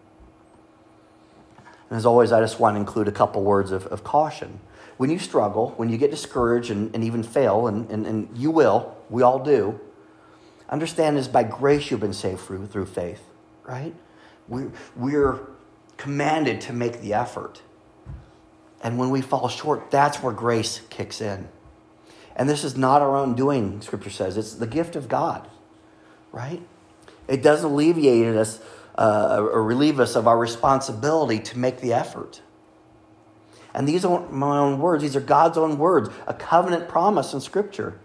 And 1.89 1.97
as 1.97 2.07
always, 2.07 2.33
I 2.33 2.41
just 2.41 2.59
want 2.59 2.75
to 2.75 2.81
include 2.81 3.07
a 3.07 3.13
couple 3.13 3.43
words 3.43 3.71
of, 3.71 3.87
of 3.87 4.03
caution. 4.03 4.61
When 4.97 5.11
you 5.11 5.19
struggle, 5.19 5.71
when 5.77 5.89
you 5.89 5.99
get 5.99 6.11
discouraged 6.11 6.71
and, 6.71 6.93
and 6.95 7.05
even 7.05 7.23
fail, 7.23 7.67
and, 7.67 7.89
and, 7.91 8.07
and 8.07 8.37
you 8.37 8.51
will, 8.51 8.97
we 9.09 9.23
all 9.23 9.39
do, 9.39 9.79
understand 10.69 11.19
is 11.19 11.29
by 11.29 11.45
grace 11.45 11.91
you've 11.91 12.01
been 12.01 12.13
saved 12.13 12.41
through, 12.41 12.67
through 12.67 12.87
faith, 12.87 13.23
right? 13.65 13.95
We're, 14.49 14.73
we're 14.97 15.41
commanded 15.97 16.61
to 16.63 16.73
make 16.73 17.01
the 17.01 17.15
effort. 17.15 17.63
And 18.83 18.99
when 18.99 19.11
we 19.11 19.21
fall 19.21 19.49
short, 19.49 19.91
that's 19.91 20.23
where 20.23 20.33
grace 20.33 20.81
kicks 20.91 21.21
in. 21.21 21.49
And 22.37 22.49
this 22.49 22.65
is 22.65 22.77
not 22.77 23.01
our 23.01 23.17
own 23.17 23.35
doing, 23.35 23.81
Scripture 23.81 24.11
says. 24.11 24.37
It's 24.37 24.55
the 24.55 24.67
gift 24.67 24.95
of 24.95 25.09
God, 25.09 25.49
right? 26.33 26.63
It 27.27 27.43
doesn't 27.43 27.71
alleviate 27.71 28.37
us 28.37 28.61
uh, 28.97 29.39
or 29.41 29.63
relieve 29.65 29.99
us 30.01 30.17
of 30.17 30.27
our 30.27 30.39
responsibility 30.39 31.39
to 31.39 31.59
make 31.59 31.81
the 31.81 31.93
effort. 31.95 32.43
And 33.75 33.87
these 33.87 34.05
aren't 34.05 34.33
my 34.33 34.59
own 34.59 34.79
words, 34.79 35.03
these 35.03 35.17
are 35.17 35.21
God's 35.21 35.59
own 35.59 35.79
words, 35.79 36.09
a 36.27 36.35
covenant 36.35 36.89
promise 36.89 37.33
in 37.33 37.41
Scripture. 37.41 37.99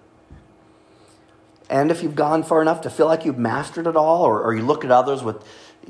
And 1.70 1.90
if 1.92 2.04
you've 2.04 2.16
gone 2.16 2.44
far 2.44 2.62
enough 2.62 2.82
to 2.82 2.90
feel 2.90 3.06
like 3.06 3.24
you've 3.24 3.38
mastered 3.38 3.88
it 3.88 3.96
all, 3.96 4.24
or, 4.24 4.42
or 4.42 4.54
you 4.54 4.64
look 4.64 4.84
at 4.84 4.92
others 4.92 5.24
with 5.24 5.46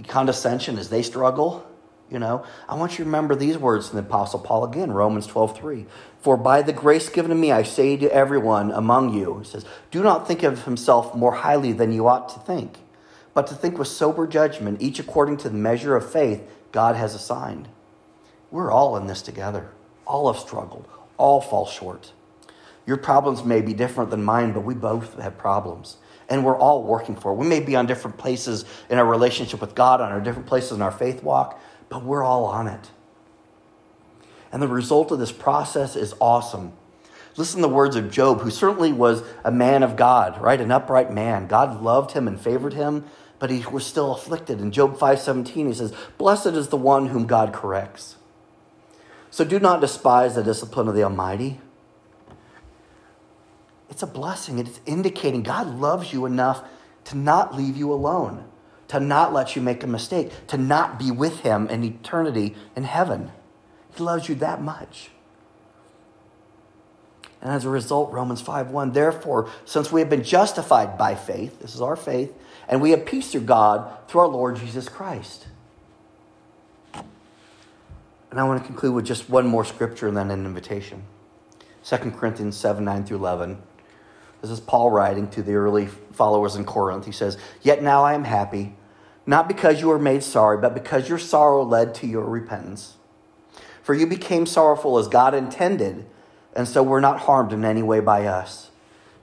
condescension 0.08 0.78
as 0.78 0.90
they 0.90 1.02
struggle, 1.02 1.66
you 2.12 2.20
know, 2.20 2.46
I 2.68 2.76
want 2.76 2.92
you 2.94 2.98
to 2.98 3.04
remember 3.06 3.36
these 3.36 3.58
words 3.58 3.88
from 3.88 3.96
the 3.98 4.04
Apostle 4.06 4.40
Paul 4.40 4.66
again, 4.66 4.92
Romans 4.92 5.26
12 5.28 5.58
3. 5.58 5.86
For 6.20 6.36
by 6.36 6.62
the 6.62 6.74
grace 6.74 7.10
given 7.10 7.30
to 7.30 7.36
me, 7.36 7.52
I 7.52 7.64
say 7.64 7.96
to 7.98 8.14
everyone 8.14 8.72
among 8.72 9.14
you, 9.14 9.40
he 9.40 9.46
says, 9.46 9.66
do 9.90 10.04
not 10.04 10.28
think 10.28 10.44
of 10.44 10.66
himself 10.66 11.16
more 11.16 11.34
highly 11.34 11.72
than 11.72 11.94
you 11.94 12.08
ought 12.08 12.30
to 12.30 12.40
think, 12.40 12.80
but 13.34 13.48
to 13.48 13.56
think 13.56 13.80
with 13.80 13.88
sober 13.88 14.28
judgment, 14.28 14.82
each 14.82 15.00
according 15.00 15.38
to 15.38 15.50
the 15.50 15.58
measure 15.58 15.96
of 15.96 16.12
faith 16.12 16.48
God 16.72 16.96
has 16.96 17.16
assigned. 17.16 17.70
We're 18.52 18.72
all 18.72 18.98
in 18.98 19.08
this 19.08 19.22
together. 19.22 19.70
All 20.06 20.32
have 20.32 20.42
struggled, 20.42 20.88
all 21.18 21.40
fall 21.40 21.66
short. 21.66 22.12
Your 22.86 22.98
problems 22.98 23.46
may 23.46 23.62
be 23.62 23.74
different 23.74 24.10
than 24.10 24.24
mine, 24.24 24.52
but 24.52 24.62
we 24.62 24.74
both 24.74 25.18
have 25.20 25.38
problems. 25.38 25.98
And 26.28 26.46
we're 26.46 26.58
all 26.58 26.84
working 26.84 27.16
for 27.16 27.32
it. 27.32 27.36
We 27.36 27.48
may 27.48 27.60
be 27.60 27.76
on 27.76 27.86
different 27.86 28.18
places 28.18 28.66
in 28.90 28.98
our 28.98 29.06
relationship 29.06 29.62
with 29.62 29.76
God, 29.76 30.02
on 30.02 30.12
our 30.12 30.22
different 30.22 30.48
places 30.48 30.72
in 30.74 30.82
our 30.82 30.92
faith 30.92 31.24
walk, 31.24 31.62
but 31.92 32.04
we're 32.06 32.24
all 32.24 32.46
on 32.46 32.68
it. 32.68 32.90
And 34.52 34.62
the 34.62 34.68
result 34.68 35.12
of 35.12 35.20
this 35.20 35.32
process 35.32 35.96
is 35.96 36.16
awesome. 36.20 36.72
Listen 37.36 37.62
to 37.62 37.68
the 37.68 37.74
words 37.74 37.96
of 37.96 38.10
Job, 38.10 38.42
who 38.42 38.50
certainly 38.50 38.92
was 38.92 39.24
a 39.44 39.52
man 39.52 39.84
of 39.84 39.96
God, 39.96 40.42
right? 40.42 40.60
An 40.60 40.72
upright 40.72 41.12
man. 41.12 41.48
God 41.48 41.82
loved 41.82 42.12
him 42.12 42.28
and 42.28 42.40
favored 42.40 42.74
him, 42.74 43.06
but 43.40 43.50
he 43.50 43.64
was 43.72 43.86
still 43.86 44.14
afflicted. 44.14 44.62
In 44.62 44.72
Job 44.72 44.98
5:17 44.98 45.68
he 45.68 45.74
says, 45.74 45.94
"Blessed 46.18 46.48
is 46.48 46.70
the 46.70 46.78
one 46.78 47.08
whom 47.08 47.26
God 47.26 47.54
corrects." 47.54 48.16
So 49.30 49.44
do 49.44 49.60
not 49.60 49.82
despise 49.82 50.36
the 50.36 50.44
discipline 50.44 50.88
of 50.88 50.96
the 50.96 51.04
Almighty. 51.04 51.60
It's 53.90 54.04
a 54.04 54.08
blessing. 54.08 54.60
It's 54.60 54.80
indicating 54.86 55.44
God 55.44 55.68
loves 55.68 56.14
you 56.14 56.26
enough 56.26 56.64
to 57.06 57.18
not 57.18 57.56
leave 57.56 57.76
you 57.76 57.92
alone 57.92 58.46
to 58.92 59.00
not 59.00 59.32
let 59.32 59.56
you 59.56 59.62
make 59.62 59.84
a 59.84 59.88
mistake, 59.88 60.32
to 60.48 60.58
not 60.58 61.00
be 61.00 61.12
with 61.12 61.40
Him 61.40 61.70
in 61.70 61.82
eternity 61.82 62.56
in 62.76 62.84
heaven. 62.84 63.32
He 63.96 64.04
loves 64.04 64.28
you 64.28 64.36
that 64.36 64.62
much. 64.62 65.12
And 67.42 67.52
as 67.52 67.64
a 67.64 67.70
result, 67.70 68.12
Romans 68.12 68.42
5 68.42 68.72
1, 68.72 68.92
therefore, 68.92 69.50
since 69.64 69.94
we 69.94 70.02
have 70.02 70.10
been 70.10 70.26
justified 70.26 70.98
by 70.98 71.16
faith, 71.16 71.62
this 71.62 71.74
is 71.74 71.80
our 71.80 71.96
faith, 71.96 72.34
and 72.68 72.82
we 72.82 72.92
have 72.92 73.06
peace 73.06 73.32
through 73.32 73.42
God 73.42 73.90
through 74.10 74.22
our 74.22 74.28
Lord 74.28 74.58
Jesus 74.58 74.90
Christ. 74.90 75.48
And 76.94 78.40
I 78.40 78.44
want 78.44 78.62
to 78.62 78.68
conclude 78.68 78.94
with 78.94 79.06
just 79.06 79.30
one 79.30 79.48
more 79.48 79.64
scripture 79.64 80.10
and 80.10 80.18
then 80.18 80.32
an 80.32 80.46
invitation. 80.46 81.04
2 81.86 81.96
Corinthians 82.12 82.58
7 82.58 82.84
9 82.84 83.06
through 83.06 83.18
11. 83.18 83.62
This 84.42 84.52
is 84.52 84.60
Paul 84.60 84.92
writing 84.92 85.30
to 85.30 85.42
the 85.42 85.54
early 85.54 85.88
followers 86.12 86.58
in 86.58 86.66
Corinth. 86.66 87.06
He 87.06 87.14
says, 87.14 87.38
Yet 87.62 87.82
now 87.82 88.04
I 88.04 88.16
am 88.16 88.26
happy 88.26 88.76
not 89.26 89.48
because 89.48 89.82
you 89.82 89.88
were 89.88 90.00
made 90.00 90.24
sorry, 90.24 90.58
but 90.58 90.74
because 90.74 91.08
your 91.08 91.20
sorrow 91.20 91.64
led 91.64 91.94
to 91.96 92.08
your 92.08 92.26
repentance. 92.26 92.96
For 93.84 93.94
you 93.94 94.08
became 94.08 94.46
sorrowful 94.46 94.98
as 94.98 95.08
God 95.08 95.34
intended, 95.34 96.06
and 96.56 96.68
so 96.68 96.84
were 96.84 97.02
not 97.02 97.22
harmed 97.22 97.54
in 97.54 97.64
any 97.64 97.84
way 97.84 98.00
by 98.00 98.26
us. 98.26 98.72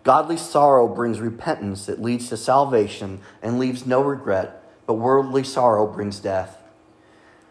Godly 0.05 0.37
sorrow 0.37 0.89
brings 0.89 1.21
repentance 1.21 1.87
that 1.87 2.01
leads 2.01 2.29
to 2.29 2.37
salvation 2.37 3.21
and 3.43 3.59
leaves 3.59 3.87
no 3.87 4.01
regret, 4.01 4.63
but 4.87 4.95
worldly 4.95 5.45
sorrow 5.45 5.87
brings 5.87 6.21
death. 6.21 6.57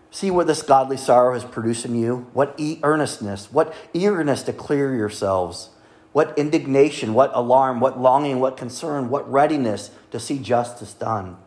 See 0.09 0.31
what 0.31 0.47
this 0.47 0.63
godly 0.63 0.97
sorrow 0.97 1.33
has 1.33 1.43
produced 1.43 1.85
in 1.85 1.93
you? 1.93 2.27
What 2.33 2.55
e- 2.57 2.79
earnestness, 2.81 3.51
what 3.51 3.73
eagerness 3.93 4.41
to 4.43 4.53
clear 4.53 4.95
yourselves, 4.95 5.69
what 6.13 6.35
indignation, 6.37 7.13
what 7.13 7.29
alarm, 7.35 7.79
what 7.79 7.99
longing, 7.99 8.39
what 8.39 8.57
concern, 8.57 9.09
what 9.09 9.31
readiness 9.31 9.91
to 10.11 10.19
see 10.19 10.39
justice 10.39 10.93
done. 10.93 11.37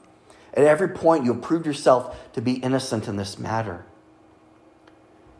At 0.55 0.65
every 0.65 0.89
point, 0.89 1.25
you 1.25 1.33
have 1.33 1.43
proved 1.43 1.67
yourself 1.67 2.33
to 2.33 2.43
be 2.43 2.55
innocent 2.55 3.07
in 3.09 3.17
this 3.17 3.39
matter. 3.39 3.85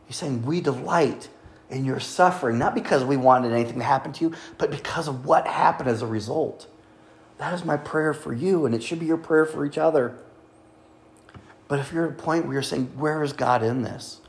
He's 0.05 0.15
saying, 0.15 0.45
We 0.45 0.61
delight 0.61 1.29
in 1.69 1.85
your 1.85 1.99
suffering, 1.99 2.57
not 2.57 2.75
because 2.75 3.03
we 3.03 3.17
wanted 3.17 3.51
anything 3.51 3.79
to 3.79 3.85
happen 3.85 4.13
to 4.13 4.25
you, 4.25 4.33
but 4.57 4.71
because 4.71 5.07
of 5.07 5.25
what 5.25 5.47
happened 5.47 5.89
as 5.89 6.01
a 6.01 6.07
result. 6.07 6.67
That 7.37 7.53
is 7.53 7.65
my 7.65 7.77
prayer 7.77 8.13
for 8.13 8.33
you, 8.33 8.65
and 8.65 8.75
it 8.75 8.83
should 8.83 8.99
be 8.99 9.05
your 9.05 9.17
prayer 9.17 9.45
for 9.45 9.65
each 9.65 9.77
other. 9.77 10.15
But 11.67 11.79
if 11.79 11.91
you're 11.91 12.05
at 12.05 12.11
a 12.11 12.15
point 12.15 12.45
where 12.45 12.53
you're 12.53 12.61
saying, 12.61 12.91
Where 12.97 13.23
is 13.23 13.33
God 13.33 13.63
in 13.63 13.81
this? 13.81 14.21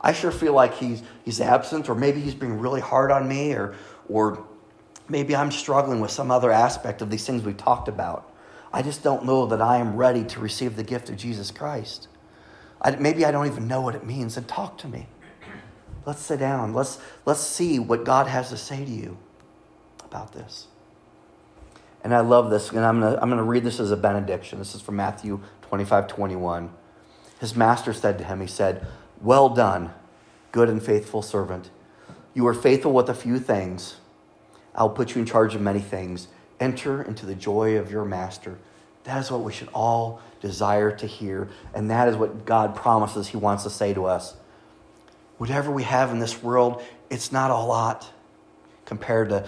I 0.00 0.12
sure 0.12 0.30
feel 0.30 0.52
like 0.52 0.74
he's, 0.74 1.02
he's 1.24 1.40
absent, 1.40 1.88
or 1.88 1.94
maybe 1.94 2.20
he's 2.20 2.34
being 2.34 2.60
really 2.60 2.80
hard 2.80 3.10
on 3.10 3.26
me, 3.26 3.54
or, 3.54 3.74
or 4.08 4.44
maybe 5.08 5.34
I'm 5.34 5.50
struggling 5.50 6.00
with 6.00 6.10
some 6.10 6.30
other 6.30 6.52
aspect 6.52 7.02
of 7.02 7.10
these 7.10 7.26
things 7.26 7.42
we've 7.42 7.56
talked 7.56 7.88
about. 7.88 8.30
I 8.74 8.82
just 8.82 9.04
don't 9.04 9.24
know 9.24 9.46
that 9.46 9.62
I 9.62 9.76
am 9.76 9.94
ready 9.94 10.24
to 10.24 10.40
receive 10.40 10.74
the 10.74 10.82
gift 10.82 11.08
of 11.08 11.16
Jesus 11.16 11.52
Christ. 11.52 12.08
I, 12.82 12.90
maybe 12.96 13.24
I 13.24 13.30
don't 13.30 13.46
even 13.46 13.68
know 13.68 13.80
what 13.80 13.94
it 13.94 14.04
means. 14.04 14.36
And 14.36 14.48
talk 14.48 14.78
to 14.78 14.88
me. 14.88 15.06
Let's 16.04 16.20
sit 16.20 16.40
down. 16.40 16.74
Let's, 16.74 16.98
let's 17.24 17.38
see 17.38 17.78
what 17.78 18.04
God 18.04 18.26
has 18.26 18.50
to 18.50 18.56
say 18.56 18.84
to 18.84 18.90
you 18.90 19.16
about 20.04 20.32
this. 20.32 20.66
And 22.02 22.12
I 22.12 22.18
love 22.18 22.50
this, 22.50 22.70
and 22.72 22.84
I'm 22.84 23.00
going 23.00 23.14
to 23.14 23.22
I'm 23.22 23.30
going 23.30 23.38
to 23.38 23.44
read 23.44 23.62
this 23.62 23.78
as 23.80 23.92
a 23.92 23.96
benediction. 23.96 24.58
This 24.58 24.74
is 24.74 24.82
from 24.82 24.96
Matthew 24.96 25.40
25 25.62 26.08
21. 26.08 26.70
His 27.40 27.56
master 27.56 27.94
said 27.94 28.18
to 28.18 28.24
him, 28.24 28.40
He 28.42 28.46
said, 28.46 28.86
Well 29.22 29.48
done, 29.48 29.94
good 30.52 30.68
and 30.68 30.82
faithful 30.82 31.22
servant. 31.22 31.70
You 32.34 32.46
are 32.48 32.52
faithful 32.52 32.92
with 32.92 33.08
a 33.08 33.14
few 33.14 33.38
things. 33.38 33.96
I'll 34.74 34.90
put 34.90 35.14
you 35.14 35.20
in 35.20 35.26
charge 35.26 35.54
of 35.54 35.62
many 35.62 35.80
things. 35.80 36.28
Enter 36.60 37.02
into 37.02 37.26
the 37.26 37.34
joy 37.34 37.76
of 37.76 37.90
your 37.90 38.04
master. 38.04 38.58
That 39.04 39.18
is 39.18 39.30
what 39.30 39.42
we 39.42 39.52
should 39.52 39.68
all 39.74 40.20
desire 40.40 40.90
to 40.96 41.06
hear. 41.06 41.48
And 41.74 41.90
that 41.90 42.08
is 42.08 42.16
what 42.16 42.44
God 42.44 42.74
promises 42.74 43.28
He 43.28 43.36
wants 43.36 43.64
to 43.64 43.70
say 43.70 43.94
to 43.94 44.06
us. 44.06 44.34
Whatever 45.38 45.70
we 45.70 45.82
have 45.82 46.10
in 46.10 46.20
this 46.20 46.42
world, 46.42 46.82
it's 47.10 47.32
not 47.32 47.50
a 47.50 47.56
lot 47.56 48.10
compared 48.84 49.30
to 49.30 49.46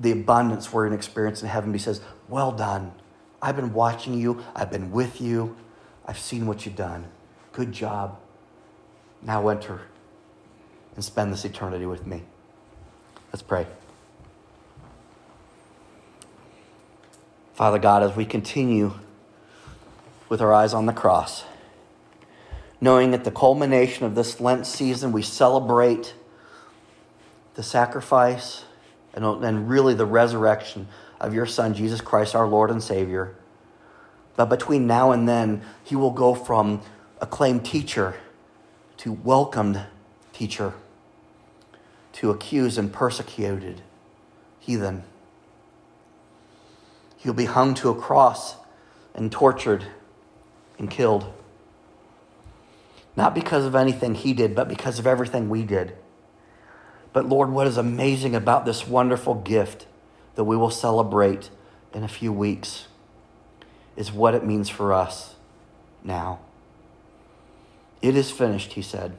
the 0.00 0.12
abundance 0.12 0.72
we're 0.72 0.82
going 0.82 0.92
to 0.92 0.96
experience 0.96 1.42
in 1.42 1.48
heaven. 1.48 1.72
He 1.72 1.78
says, 1.78 2.00
Well 2.28 2.52
done. 2.52 2.92
I've 3.40 3.56
been 3.56 3.72
watching 3.72 4.14
you, 4.14 4.42
I've 4.54 4.70
been 4.70 4.90
with 4.90 5.20
you, 5.20 5.56
I've 6.06 6.18
seen 6.18 6.46
what 6.46 6.64
you've 6.64 6.76
done. 6.76 7.06
Good 7.52 7.70
job. 7.72 8.18
Now 9.22 9.48
enter 9.48 9.82
and 10.94 11.04
spend 11.04 11.32
this 11.32 11.44
eternity 11.44 11.86
with 11.86 12.06
me. 12.06 12.22
Let's 13.32 13.42
pray. 13.42 13.66
Father 17.56 17.78
God, 17.78 18.02
as 18.02 18.14
we 18.14 18.26
continue 18.26 18.92
with 20.28 20.42
our 20.42 20.52
eyes 20.52 20.74
on 20.74 20.84
the 20.84 20.92
cross, 20.92 21.44
knowing 22.82 23.14
at 23.14 23.24
the 23.24 23.30
culmination 23.30 24.04
of 24.04 24.14
this 24.14 24.42
Lent 24.42 24.66
season, 24.66 25.10
we 25.10 25.22
celebrate 25.22 26.14
the 27.54 27.62
sacrifice 27.62 28.66
and, 29.14 29.24
and 29.42 29.70
really 29.70 29.94
the 29.94 30.04
resurrection 30.04 30.86
of 31.18 31.32
your 31.32 31.46
Son, 31.46 31.72
Jesus 31.72 32.02
Christ, 32.02 32.34
our 32.34 32.46
Lord 32.46 32.70
and 32.70 32.82
Savior. 32.82 33.34
But 34.36 34.50
between 34.50 34.86
now 34.86 35.12
and 35.12 35.26
then, 35.26 35.62
he 35.82 35.96
will 35.96 36.10
go 36.10 36.34
from 36.34 36.82
acclaimed 37.22 37.64
teacher 37.64 38.16
to 38.98 39.12
welcomed 39.12 39.80
teacher 40.34 40.74
to 42.12 42.30
accused 42.30 42.76
and 42.76 42.92
persecuted 42.92 43.80
heathen. 44.60 45.04
He'll 47.26 47.34
be 47.34 47.46
hung 47.46 47.74
to 47.74 47.90
a 47.90 47.94
cross 47.96 48.54
and 49.12 49.32
tortured 49.32 49.84
and 50.78 50.88
killed. 50.88 51.26
Not 53.16 53.34
because 53.34 53.64
of 53.64 53.74
anything 53.74 54.14
he 54.14 54.32
did, 54.32 54.54
but 54.54 54.68
because 54.68 55.00
of 55.00 55.08
everything 55.08 55.48
we 55.48 55.64
did. 55.64 55.96
But 57.12 57.28
Lord, 57.28 57.50
what 57.50 57.66
is 57.66 57.78
amazing 57.78 58.36
about 58.36 58.64
this 58.64 58.86
wonderful 58.86 59.34
gift 59.34 59.86
that 60.36 60.44
we 60.44 60.56
will 60.56 60.70
celebrate 60.70 61.50
in 61.92 62.04
a 62.04 62.08
few 62.08 62.32
weeks 62.32 62.86
is 63.96 64.12
what 64.12 64.36
it 64.36 64.46
means 64.46 64.68
for 64.68 64.92
us 64.92 65.34
now. 66.04 66.38
It 68.02 68.14
is 68.14 68.30
finished, 68.30 68.74
he 68.74 68.82
said. 68.82 69.16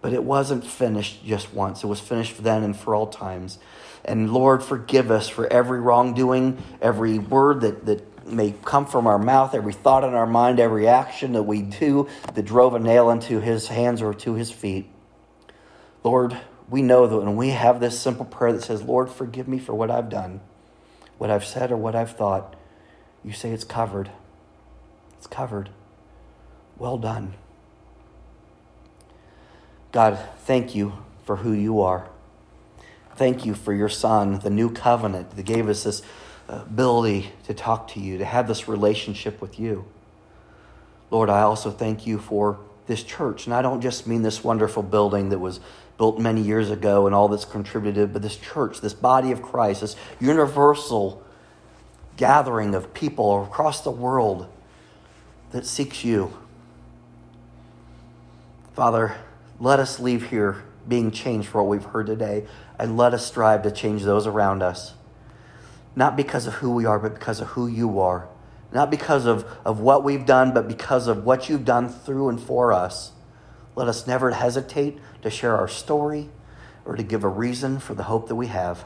But 0.00 0.14
it 0.14 0.24
wasn't 0.24 0.64
finished 0.64 1.22
just 1.22 1.52
once, 1.52 1.84
it 1.84 1.86
was 1.86 2.00
finished 2.00 2.42
then 2.42 2.62
and 2.62 2.74
for 2.74 2.94
all 2.94 3.08
times. 3.08 3.58
And 4.04 4.32
Lord, 4.32 4.62
forgive 4.62 5.10
us 5.10 5.28
for 5.28 5.46
every 5.52 5.80
wrongdoing, 5.80 6.62
every 6.80 7.18
word 7.18 7.60
that, 7.62 7.86
that 7.86 8.26
may 8.26 8.54
come 8.64 8.86
from 8.86 9.06
our 9.06 9.18
mouth, 9.18 9.54
every 9.54 9.72
thought 9.72 10.04
in 10.04 10.14
our 10.14 10.26
mind, 10.26 10.60
every 10.60 10.88
action 10.88 11.32
that 11.32 11.42
we 11.42 11.62
do 11.62 12.08
that 12.34 12.44
drove 12.44 12.74
a 12.74 12.78
nail 12.78 13.10
into 13.10 13.40
his 13.40 13.68
hands 13.68 14.02
or 14.02 14.14
to 14.14 14.34
his 14.34 14.50
feet. 14.50 14.88
Lord, 16.02 16.36
we 16.68 16.82
know 16.82 17.06
that 17.06 17.18
when 17.18 17.36
we 17.36 17.50
have 17.50 17.80
this 17.80 18.00
simple 18.00 18.24
prayer 18.24 18.52
that 18.52 18.62
says, 18.62 18.82
Lord, 18.82 19.10
forgive 19.10 19.48
me 19.48 19.58
for 19.58 19.74
what 19.74 19.90
I've 19.90 20.08
done, 20.08 20.40
what 21.18 21.30
I've 21.30 21.44
said, 21.44 21.70
or 21.70 21.76
what 21.76 21.94
I've 21.94 22.16
thought, 22.16 22.56
you 23.24 23.32
say 23.32 23.50
it's 23.50 23.64
covered. 23.64 24.10
It's 25.18 25.26
covered. 25.26 25.70
Well 26.78 26.96
done. 26.96 27.34
God, 29.92 30.18
thank 30.44 30.74
you 30.74 30.94
for 31.24 31.36
who 31.36 31.52
you 31.52 31.80
are. 31.80 32.08
Thank 33.20 33.44
you 33.44 33.52
for 33.52 33.74
your 33.74 33.90
Son, 33.90 34.38
the 34.38 34.48
new 34.48 34.72
covenant 34.72 35.36
that 35.36 35.42
gave 35.42 35.68
us 35.68 35.84
this 35.84 36.00
uh, 36.48 36.62
ability 36.62 37.30
to 37.44 37.52
talk 37.52 37.88
to 37.88 38.00
you, 38.00 38.16
to 38.16 38.24
have 38.24 38.48
this 38.48 38.66
relationship 38.66 39.42
with 39.42 39.60
you. 39.60 39.84
Lord, 41.10 41.28
I 41.28 41.42
also 41.42 41.70
thank 41.70 42.06
you 42.06 42.18
for 42.18 42.58
this 42.86 43.02
church. 43.02 43.44
And 43.44 43.52
I 43.52 43.60
don't 43.60 43.82
just 43.82 44.06
mean 44.06 44.22
this 44.22 44.42
wonderful 44.42 44.82
building 44.82 45.28
that 45.28 45.38
was 45.38 45.60
built 45.98 46.18
many 46.18 46.40
years 46.40 46.70
ago 46.70 47.04
and 47.04 47.14
all 47.14 47.28
that's 47.28 47.44
contributed, 47.44 48.14
but 48.14 48.22
this 48.22 48.36
church, 48.36 48.80
this 48.80 48.94
body 48.94 49.32
of 49.32 49.42
Christ, 49.42 49.82
this 49.82 49.96
universal 50.18 51.22
gathering 52.16 52.74
of 52.74 52.94
people 52.94 53.44
across 53.44 53.82
the 53.82 53.90
world 53.90 54.48
that 55.50 55.66
seeks 55.66 56.04
you. 56.04 56.32
Father, 58.72 59.14
let 59.58 59.78
us 59.78 60.00
leave 60.00 60.30
here 60.30 60.64
being 60.88 61.10
changed 61.10 61.48
for 61.48 61.62
what 61.62 61.70
we've 61.70 61.90
heard 61.90 62.06
today, 62.06 62.46
and 62.78 62.96
let 62.96 63.14
us 63.14 63.26
strive 63.26 63.62
to 63.62 63.70
change 63.70 64.02
those 64.02 64.26
around 64.26 64.62
us. 64.62 64.94
Not 65.96 66.16
because 66.16 66.46
of 66.46 66.54
who 66.54 66.72
we 66.72 66.84
are, 66.84 66.98
but 66.98 67.14
because 67.14 67.40
of 67.40 67.48
who 67.48 67.66
you 67.66 68.00
are. 68.00 68.28
Not 68.72 68.90
because 68.90 69.26
of, 69.26 69.44
of 69.64 69.80
what 69.80 70.04
we've 70.04 70.24
done, 70.24 70.54
but 70.54 70.68
because 70.68 71.08
of 71.08 71.24
what 71.24 71.48
you've 71.48 71.64
done 71.64 71.88
through 71.88 72.28
and 72.28 72.40
for 72.40 72.72
us. 72.72 73.12
Let 73.74 73.88
us 73.88 74.06
never 74.06 74.30
hesitate 74.30 74.98
to 75.22 75.30
share 75.30 75.56
our 75.56 75.68
story 75.68 76.28
or 76.84 76.96
to 76.96 77.02
give 77.02 77.24
a 77.24 77.28
reason 77.28 77.78
for 77.78 77.94
the 77.94 78.04
hope 78.04 78.28
that 78.28 78.36
we 78.36 78.46
have. 78.46 78.84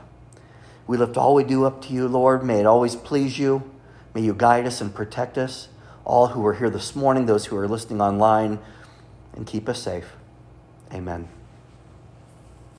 We 0.87 0.97
lift 0.97 1.17
all 1.17 1.35
we 1.35 1.45
do 1.45 1.65
up 1.65 1.83
to 1.83 1.93
you, 1.93 2.09
Lord. 2.09 2.45
May 2.45 2.61
it 2.61 2.67
always 2.67 2.97
please 2.97 3.39
you. 3.39 3.71
May 4.15 4.23
you 4.23 4.35
guide 4.35 4.67
us 4.67 4.81
and 4.81 4.95
protect 4.95 5.37
us, 5.37 5.69
all 6.05 6.29
who 6.29 6.47
are 6.47 6.55
here 6.55 6.71
this 6.71 6.95
morning, 6.95 7.27
those 7.27 7.47
who 7.47 7.57
are 7.57 7.67
listening 7.67 8.01
online, 8.01 8.59
and 9.33 9.47
keep 9.47 9.69
us 9.69 9.83
safe. 9.83 10.17
Amen. 10.93 11.34